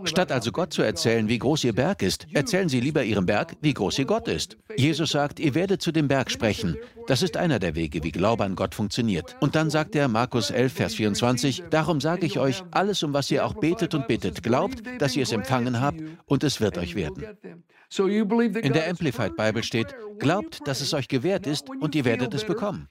Statt 0.06 0.32
also 0.32 0.52
Gott 0.52 0.74
zu 0.74 0.84
erzählen, 0.84 1.28
wie 1.28 1.40
groß 1.40 1.64
ihr 1.64 1.74
Berg 1.74 2.04
ist, 2.04 2.28
erzählen 2.34 2.70
Sie 2.70 2.80
lieber 2.80 3.04
Ihrem 3.04 3.26
Berg, 3.26 3.56
wie 3.62 3.74
groß 3.74 4.00
ihr 4.00 4.06
Gott 4.06 4.28
ist. 4.28 4.58
Jesus 4.76 5.12
sagt, 5.12 5.40
ihr 5.40 5.56
werdet 5.56 5.82
zu 5.82 5.92
dem 5.92 6.08
Berg 6.08 6.30
sprechen. 6.30 6.78
Das 7.08 7.24
ist 7.24 7.38
einer 7.38 7.60
der 7.60 7.76
Wege, 7.76 8.04
wie 8.04 8.12
Glaube 8.12 8.44
an 8.44 8.56
Gott 8.56 8.76
funktioniert. 8.76 9.38
Und 9.40 9.56
dann 9.56 9.70
sagt 9.70 9.96
er, 9.96 10.08
Markus 10.08 10.52
11, 10.52 10.74
Vers 10.74 10.94
24, 10.96 11.64
darum 11.70 12.02
sage 12.02 12.26
ich 12.26 12.38
euch, 12.38 12.64
alles, 12.72 13.02
um 13.02 13.14
was 13.14 13.32
ihr 13.32 13.46
auch 13.46 13.54
betet 13.54 13.96
und 13.96 14.08
bittet, 14.08 14.44
glaubt, 14.44 14.67
Glaubt, 14.68 15.02
dass 15.02 15.16
ihr 15.16 15.24
es 15.24 15.32
empfangen 15.32 15.80
habt 15.80 16.02
und 16.26 16.44
es 16.44 16.60
wird 16.62 16.78
euch 16.78 16.96
werden. 16.96 17.26
In 17.96 18.74
der 18.74 18.90
Amplified 18.90 19.36
Bible 19.38 19.64
steht, 19.64 19.96
glaubt, 20.20 20.68
dass 20.68 20.82
es 20.82 20.94
euch 20.94 21.08
gewährt 21.08 21.48
ist 21.48 21.70
und 21.70 21.96
ihr 21.96 22.06
werdet 22.06 22.34
es 22.34 22.44
bekommen. 22.44 22.90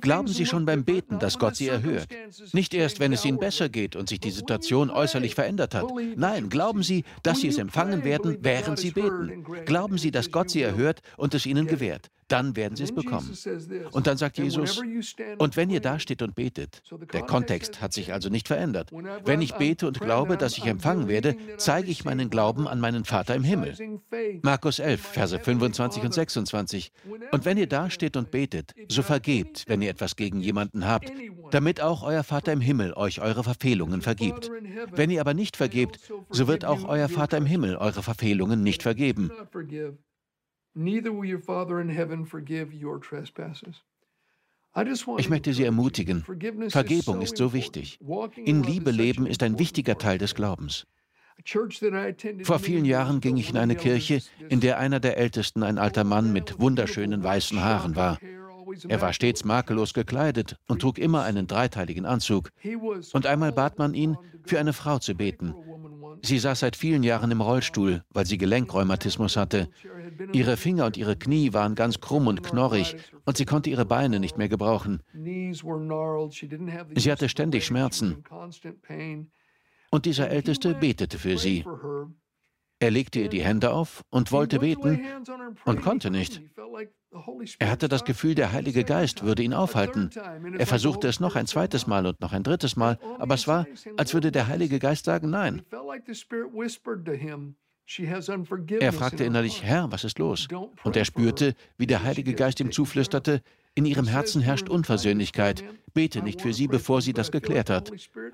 Glauben 0.00 0.28
Sie 0.28 0.44
schon 0.44 0.66
beim 0.66 0.84
Beten, 0.84 1.18
dass 1.18 1.38
Gott 1.38 1.56
Sie 1.56 1.68
erhört. 1.68 2.08
Nicht 2.52 2.74
erst, 2.74 3.00
wenn 3.00 3.12
es 3.12 3.24
Ihnen 3.24 3.38
besser 3.38 3.68
geht 3.68 3.96
und 3.96 4.08
sich 4.08 4.20
die 4.20 4.30
Situation 4.30 4.90
äußerlich 4.90 5.34
verändert 5.34 5.74
hat. 5.74 5.86
Nein, 6.16 6.50
glauben 6.50 6.82
Sie, 6.82 7.04
dass 7.22 7.40
Sie 7.40 7.48
es 7.48 7.58
empfangen 7.58 8.04
werden, 8.04 8.38
während 8.40 8.78
Sie 8.78 8.90
beten. 8.90 9.44
Glauben 9.64 9.98
Sie, 9.98 10.10
dass 10.10 10.30
Gott 10.30 10.50
Sie 10.50 10.62
erhört 10.62 11.00
und 11.16 11.34
es 11.34 11.46
Ihnen 11.46 11.66
gewährt. 11.66 12.10
dann 12.28 12.56
werden 12.56 12.76
sie 12.76 12.84
es 12.84 12.92
bekommen. 12.92 13.36
Und 13.92 14.06
dann 14.06 14.16
sagt 14.16 14.38
Jesus, 14.38 14.80
und 15.38 15.56
wenn 15.56 15.70
ihr 15.70 15.80
dasteht 15.80 16.22
und 16.22 16.34
betet, 16.34 16.82
der 17.12 17.22
Kontext 17.22 17.80
hat 17.80 17.92
sich 17.92 18.12
also 18.12 18.28
nicht 18.28 18.48
verändert. 18.48 18.90
Wenn 19.24 19.42
ich 19.42 19.54
bete 19.54 19.86
und 19.86 20.00
glaube, 20.00 20.36
dass 20.36 20.58
ich 20.58 20.66
empfangen 20.66 21.08
werde, 21.08 21.36
zeige 21.58 21.90
ich 21.90 22.04
meinen 22.04 22.30
Glauben 22.30 22.66
an 22.66 22.80
meinen 22.80 23.04
Vater 23.04 23.34
im 23.34 23.44
Himmel. 23.44 23.76
Markus 24.42 24.78
11, 24.78 25.00
Verse 25.00 25.38
25 25.38 26.02
und 26.02 26.14
26. 26.14 26.92
Und 27.32 27.44
wenn 27.44 27.56
ihr 27.56 27.66
dasteht 27.66 28.16
und 28.16 28.30
betet, 28.30 28.74
so 28.88 29.02
vergebt, 29.02 29.64
wenn 29.66 29.82
ihr 29.82 29.90
etwas 29.90 30.16
gegen 30.16 30.40
jemanden 30.40 30.86
habt, 30.86 31.12
damit 31.50 31.80
auch 31.80 32.02
euer 32.02 32.24
Vater 32.24 32.52
im 32.52 32.60
Himmel 32.60 32.94
euch 32.94 33.20
eure 33.20 33.44
Verfehlungen 33.44 34.02
vergibt. 34.02 34.50
Wenn 34.92 35.10
ihr 35.10 35.20
aber 35.20 35.34
nicht 35.34 35.56
vergebt, 35.56 35.98
so 36.30 36.48
wird 36.48 36.64
auch 36.64 36.84
euer 36.84 37.08
Vater 37.08 37.36
im 37.36 37.46
Himmel 37.46 37.76
eure 37.76 38.02
Verfehlungen 38.02 38.62
nicht 38.62 38.82
vergeben. 38.82 39.30
Ich 45.18 45.30
möchte 45.30 45.54
Sie 45.54 45.64
ermutigen, 45.64 46.24
Vergebung 46.68 47.22
ist 47.22 47.36
so 47.36 47.52
wichtig. 47.52 48.00
In 48.44 48.64
Liebe 48.64 48.90
leben 48.90 49.26
ist 49.26 49.42
ein 49.44 49.58
wichtiger 49.58 49.98
Teil 49.98 50.18
des 50.18 50.34
Glaubens. 50.34 50.86
Vor 52.44 52.58
vielen 52.58 52.84
Jahren 52.84 53.20
ging 53.20 53.36
ich 53.36 53.50
in 53.50 53.56
eine 53.56 53.76
Kirche, 53.76 54.20
in 54.48 54.60
der 54.60 54.78
einer 54.78 55.00
der 55.00 55.18
Ältesten 55.18 55.62
ein 55.62 55.78
alter 55.78 56.04
Mann 56.04 56.32
mit 56.32 56.58
wunderschönen 56.58 57.22
weißen 57.22 57.62
Haaren 57.62 57.96
war. 57.96 58.18
Er 58.88 59.00
war 59.00 59.12
stets 59.12 59.44
makellos 59.44 59.94
gekleidet 59.94 60.56
und 60.68 60.80
trug 60.80 60.98
immer 60.98 61.22
einen 61.22 61.46
dreiteiligen 61.46 62.06
Anzug. 62.06 62.50
Und 63.12 63.26
einmal 63.26 63.52
bat 63.52 63.78
man 63.78 63.94
ihn, 63.94 64.16
für 64.46 64.58
eine 64.58 64.72
Frau 64.72 64.98
zu 64.98 65.14
beten. 65.14 65.54
Sie 66.22 66.38
saß 66.38 66.60
seit 66.60 66.76
vielen 66.76 67.02
Jahren 67.02 67.30
im 67.30 67.40
Rollstuhl, 67.40 68.04
weil 68.10 68.26
sie 68.26 68.38
Gelenkrheumatismus 68.38 69.36
hatte. 69.36 69.68
Ihre 70.32 70.56
Finger 70.56 70.86
und 70.86 70.96
ihre 70.96 71.16
Knie 71.16 71.52
waren 71.52 71.74
ganz 71.74 72.00
krumm 72.00 72.26
und 72.26 72.42
knorrig 72.42 72.96
und 73.24 73.36
sie 73.36 73.44
konnte 73.44 73.70
ihre 73.70 73.84
Beine 73.84 74.20
nicht 74.20 74.38
mehr 74.38 74.48
gebrauchen. 74.48 75.02
Sie 75.12 77.12
hatte 77.12 77.28
ständig 77.28 77.66
Schmerzen. 77.66 78.24
Und 79.94 80.06
dieser 80.06 80.28
Älteste 80.28 80.74
betete 80.74 81.20
für 81.20 81.38
sie. 81.38 81.64
Er 82.80 82.90
legte 82.90 83.20
ihr 83.20 83.28
die 83.28 83.44
Hände 83.44 83.70
auf 83.70 84.02
und 84.10 84.32
wollte 84.32 84.58
beten 84.58 85.00
und 85.64 85.82
konnte 85.82 86.10
nicht. 86.10 86.42
Er 87.60 87.70
hatte 87.70 87.86
das 87.88 88.04
Gefühl, 88.04 88.34
der 88.34 88.50
Heilige 88.50 88.82
Geist 88.82 89.22
würde 89.22 89.44
ihn 89.44 89.54
aufhalten. 89.54 90.10
Er 90.58 90.66
versuchte 90.66 91.06
es 91.06 91.20
noch 91.20 91.36
ein 91.36 91.46
zweites 91.46 91.86
Mal 91.86 92.06
und 92.06 92.20
noch 92.20 92.32
ein 92.32 92.42
drittes 92.42 92.74
Mal, 92.74 92.98
aber 93.20 93.36
es 93.36 93.46
war, 93.46 93.68
als 93.96 94.14
würde 94.14 94.32
der 94.32 94.48
Heilige 94.48 94.80
Geist 94.80 95.04
sagen 95.04 95.30
Nein. 95.30 95.62
Er 98.80 98.92
fragte 98.92 99.24
innerlich, 99.24 99.62
Herr, 99.62 99.92
was 99.92 100.02
ist 100.02 100.18
los? 100.18 100.48
Und 100.82 100.96
er 100.96 101.04
spürte, 101.04 101.54
wie 101.78 101.86
der 101.86 102.02
Heilige 102.02 102.34
Geist 102.34 102.58
ihm 102.58 102.72
zuflüsterte, 102.72 103.42
in 103.74 103.84
ihrem 103.84 104.06
Herzen 104.06 104.40
herrscht 104.40 104.68
Unversöhnlichkeit. 104.68 105.64
Bete 105.94 106.22
nicht 106.22 106.40
für 106.40 106.52
sie, 106.52 106.66
bevor 106.66 107.02
sie 107.02 107.12
das 107.12 107.30
geklärt 107.30 107.70
hat. 107.70 107.90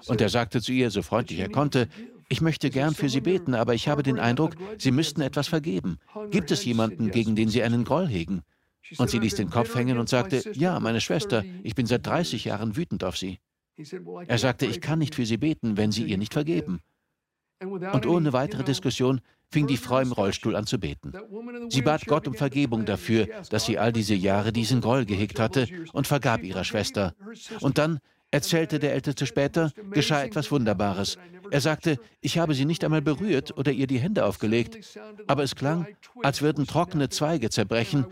Und 0.06 0.20
er 0.20 0.28
sagte 0.28 0.60
zu 0.60 0.72
ihr, 0.72 0.90
so 0.90 1.02
freundlich 1.02 1.40
er 1.40 1.50
konnte, 1.50 1.88
ich 2.28 2.40
möchte 2.40 2.70
gern 2.70 2.94
für 2.94 3.08
Sie 3.08 3.20
beten, 3.20 3.54
aber 3.54 3.74
ich 3.74 3.88
habe 3.88 4.04
den 4.04 4.20
Eindruck, 4.20 4.54
Sie 4.78 4.92
müssten 4.92 5.20
etwas 5.20 5.48
vergeben. 5.48 5.98
Gibt 6.30 6.52
es 6.52 6.64
jemanden, 6.64 7.10
gegen 7.10 7.34
den 7.34 7.48
Sie 7.48 7.60
einen 7.62 7.82
Groll 7.82 8.06
hegen? 8.06 8.42
Und 8.98 9.10
sie 9.10 9.18
ließ 9.18 9.34
den 9.34 9.50
Kopf 9.50 9.74
hängen 9.74 9.98
und 9.98 10.08
sagte, 10.08 10.42
ja, 10.54 10.78
meine 10.80 11.00
Schwester, 11.00 11.44
ich 11.62 11.74
bin 11.74 11.86
seit 11.86 12.06
30 12.06 12.44
Jahren 12.44 12.76
wütend 12.76 13.04
auf 13.04 13.16
sie. 13.16 13.38
Er 14.26 14.38
sagte, 14.38 14.66
ich 14.66 14.80
kann 14.80 14.98
nicht 14.98 15.14
für 15.14 15.26
sie 15.26 15.36
beten, 15.36 15.76
wenn 15.76 15.92
sie 15.92 16.04
ihr 16.04 16.18
nicht 16.18 16.32
vergeben. 16.32 16.80
Und 17.62 18.06
ohne 18.06 18.32
weitere 18.32 18.64
Diskussion 18.64 19.20
fing 19.50 19.66
die 19.66 19.76
Frau 19.76 19.98
im 19.98 20.12
Rollstuhl 20.12 20.56
an 20.56 20.66
zu 20.66 20.78
beten. 20.78 21.12
Sie 21.68 21.82
bat 21.82 22.06
Gott 22.06 22.26
um 22.26 22.34
Vergebung 22.34 22.84
dafür, 22.84 23.26
dass 23.50 23.66
sie 23.66 23.78
all 23.78 23.92
diese 23.92 24.14
Jahre 24.14 24.52
diesen 24.52 24.80
Groll 24.80 25.04
gehegt 25.04 25.38
hatte 25.38 25.66
und 25.92 26.06
vergab 26.06 26.42
ihrer 26.42 26.64
Schwester. 26.64 27.14
Und 27.60 27.78
dann 27.78 28.00
erzählte 28.30 28.78
der 28.78 28.94
Älteste 28.94 29.26
später, 29.26 29.72
geschah 29.90 30.22
etwas 30.22 30.50
Wunderbares. 30.50 31.18
Er 31.50 31.60
sagte, 31.60 31.98
ich 32.20 32.38
habe 32.38 32.54
sie 32.54 32.64
nicht 32.64 32.84
einmal 32.84 33.02
berührt 33.02 33.56
oder 33.58 33.72
ihr 33.72 33.88
die 33.88 33.98
Hände 33.98 34.24
aufgelegt, 34.24 34.98
aber 35.26 35.42
es 35.42 35.56
klang, 35.56 35.86
als 36.22 36.40
würden 36.42 36.66
trockene 36.66 37.08
Zweige 37.08 37.50
zerbrechen, 37.50 38.06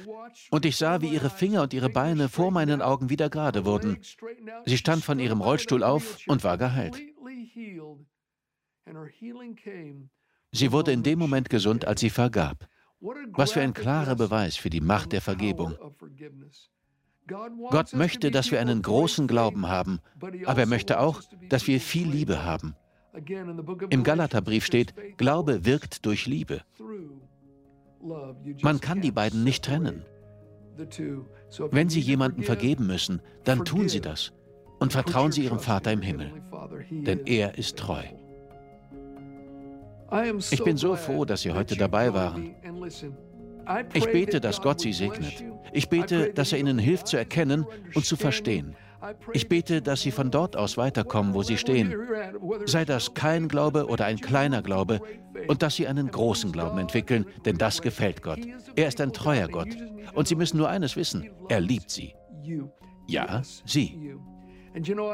und 0.50 0.66
ich 0.66 0.76
sah, 0.76 1.00
wie 1.00 1.08
ihre 1.08 1.30
Finger 1.30 1.62
und 1.62 1.72
ihre 1.72 1.88
Beine 1.88 2.28
vor 2.28 2.50
meinen 2.50 2.82
Augen 2.82 3.10
wieder 3.10 3.30
gerade 3.30 3.64
wurden. 3.64 3.98
Sie 4.66 4.76
stand 4.76 5.04
von 5.04 5.18
ihrem 5.18 5.40
Rollstuhl 5.40 5.82
auf 5.82 6.18
und 6.26 6.44
war 6.44 6.58
geheilt. 6.58 7.00
Sie 10.52 10.72
wurde 10.72 10.92
in 10.92 11.02
dem 11.02 11.18
Moment 11.18 11.50
gesund, 11.50 11.86
als 11.86 12.00
sie 12.00 12.10
vergab. 12.10 12.68
Was 13.32 13.52
für 13.52 13.60
ein 13.60 13.74
klarer 13.74 14.16
Beweis 14.16 14.56
für 14.56 14.70
die 14.70 14.80
Macht 14.80 15.12
der 15.12 15.20
Vergebung. 15.20 15.76
Gott 17.70 17.92
möchte, 17.92 18.30
dass 18.30 18.50
wir 18.50 18.60
einen 18.60 18.82
großen 18.82 19.26
Glauben 19.26 19.68
haben, 19.68 20.00
aber 20.46 20.60
er 20.60 20.66
möchte 20.66 20.98
auch, 20.98 21.22
dass 21.48 21.66
wir 21.66 21.80
viel 21.80 22.08
Liebe 22.08 22.44
haben. 22.44 22.74
Im 23.90 24.02
Galaterbrief 24.02 24.64
steht, 24.64 24.94
Glaube 25.18 25.64
wirkt 25.64 26.06
durch 26.06 26.26
Liebe. 26.26 26.62
Man 28.62 28.80
kann 28.80 29.00
die 29.00 29.10
beiden 29.10 29.44
nicht 29.44 29.64
trennen. 29.64 30.04
Wenn 31.70 31.88
Sie 31.88 32.00
jemanden 32.00 32.42
vergeben 32.42 32.86
müssen, 32.86 33.20
dann 33.44 33.64
tun 33.64 33.88
Sie 33.88 34.00
das 34.00 34.32
und 34.78 34.92
vertrauen 34.92 35.32
Sie 35.32 35.44
Ihrem 35.44 35.58
Vater 35.58 35.92
im 35.92 36.02
Himmel, 36.02 36.32
denn 36.90 37.26
er 37.26 37.58
ist 37.58 37.76
treu. 37.76 38.02
Ich 40.50 40.64
bin 40.64 40.76
so 40.76 40.96
froh, 40.96 41.24
dass 41.24 41.42
Sie 41.42 41.52
heute 41.52 41.76
dabei 41.76 42.12
waren. 42.14 42.54
Ich 43.92 44.10
bete, 44.10 44.40
dass 44.40 44.62
Gott 44.62 44.80
Sie 44.80 44.92
segnet. 44.92 45.44
Ich 45.72 45.88
bete, 45.88 46.32
dass 46.32 46.52
er 46.52 46.58
Ihnen 46.58 46.78
hilft 46.78 47.08
zu 47.08 47.16
erkennen 47.16 47.66
und 47.94 48.06
zu 48.06 48.16
verstehen. 48.16 48.74
Ich 49.32 49.48
bete, 49.48 49.82
dass 49.82 50.00
Sie 50.00 50.10
von 50.10 50.30
dort 50.30 50.56
aus 50.56 50.76
weiterkommen, 50.76 51.34
wo 51.34 51.42
Sie 51.42 51.56
stehen. 51.56 51.94
Sei 52.64 52.84
das 52.84 53.14
kein 53.14 53.48
Glaube 53.48 53.86
oder 53.86 54.06
ein 54.06 54.18
kleiner 54.18 54.62
Glaube 54.62 55.00
und 55.46 55.62
dass 55.62 55.76
Sie 55.76 55.86
einen 55.86 56.10
großen 56.10 56.50
Glauben 56.52 56.78
entwickeln, 56.78 57.26
denn 57.44 57.58
das 57.58 57.82
gefällt 57.82 58.22
Gott. 58.22 58.40
Er 58.74 58.88
ist 58.88 59.00
ein 59.00 59.12
treuer 59.12 59.48
Gott. 59.48 59.68
Und 60.14 60.26
Sie 60.26 60.34
müssen 60.34 60.56
nur 60.56 60.68
eines 60.68 60.96
wissen, 60.96 61.30
er 61.48 61.60
liebt 61.60 61.90
Sie. 61.90 62.14
Ja, 63.06 63.42
Sie. 63.66 64.16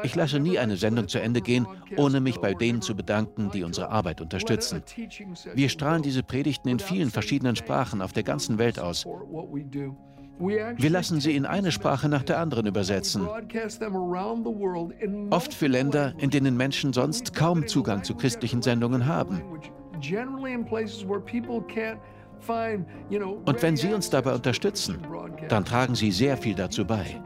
Ich 0.03 0.15
lasse 0.15 0.39
nie 0.39 0.59
eine 0.59 0.77
Sendung 0.77 1.07
zu 1.07 1.19
Ende 1.19 1.41
gehen, 1.41 1.67
ohne 1.97 2.19
mich 2.19 2.37
bei 2.39 2.53
denen 2.53 2.81
zu 2.81 2.95
bedanken, 2.95 3.51
die 3.51 3.63
unsere 3.63 3.89
Arbeit 3.89 4.21
unterstützen. 4.21 4.83
Wir 5.53 5.69
strahlen 5.69 6.03
diese 6.03 6.23
Predigten 6.23 6.69
in 6.69 6.79
vielen 6.79 7.09
verschiedenen 7.09 7.55
Sprachen 7.55 8.01
auf 8.01 8.13
der 8.13 8.23
ganzen 8.23 8.57
Welt 8.57 8.79
aus. 8.79 9.05
Wir 10.37 10.89
lassen 10.89 11.21
sie 11.21 11.35
in 11.35 11.45
eine 11.45 11.71
Sprache 11.71 12.09
nach 12.09 12.23
der 12.23 12.39
anderen 12.39 12.65
übersetzen. 12.65 13.27
Oft 15.29 15.53
für 15.53 15.67
Länder, 15.67 16.13
in 16.17 16.29
denen 16.29 16.57
Menschen 16.57 16.91
sonst 16.91 17.33
kaum 17.33 17.67
Zugang 17.67 18.03
zu 18.03 18.15
christlichen 18.15 18.61
Sendungen 18.61 19.05
haben. 19.05 19.41
Und 22.47 23.61
wenn 23.61 23.77
Sie 23.77 23.93
uns 23.93 24.09
dabei 24.09 24.33
unterstützen, 24.33 24.99
dann 25.49 25.65
tragen 25.65 25.95
Sie 25.95 26.11
sehr 26.11 26.37
viel 26.37 26.55
dazu 26.55 26.85
bei. 26.85 27.21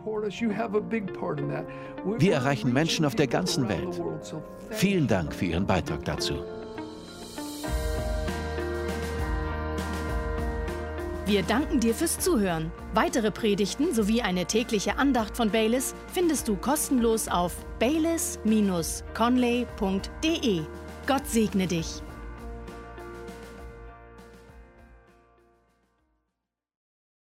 Wir 2.17 2.33
erreichen 2.33 2.73
Menschen 2.73 3.05
auf 3.05 3.15
der 3.15 3.27
ganzen 3.27 3.67
Welt. 3.67 4.01
Vielen 4.69 5.07
Dank 5.07 5.33
für 5.33 5.45
Ihren 5.45 5.65
Beitrag 5.65 6.05
dazu. 6.05 6.35
Wir 11.29 11.43
danken 11.43 11.79
dir 11.79 11.93
fürs 11.93 12.17
Zuhören. 12.17 12.71
Weitere 12.95 13.29
Predigten 13.29 13.93
sowie 13.93 14.23
eine 14.23 14.45
tägliche 14.45 14.97
Andacht 14.97 15.37
von 15.37 15.51
Baylis 15.51 15.93
findest 16.11 16.47
du 16.47 16.55
kostenlos 16.55 17.27
auf 17.27 17.55
baylis-conley.de. 17.77 20.61
Gott 21.05 21.27
segne 21.27 21.67
dich. 21.67 22.01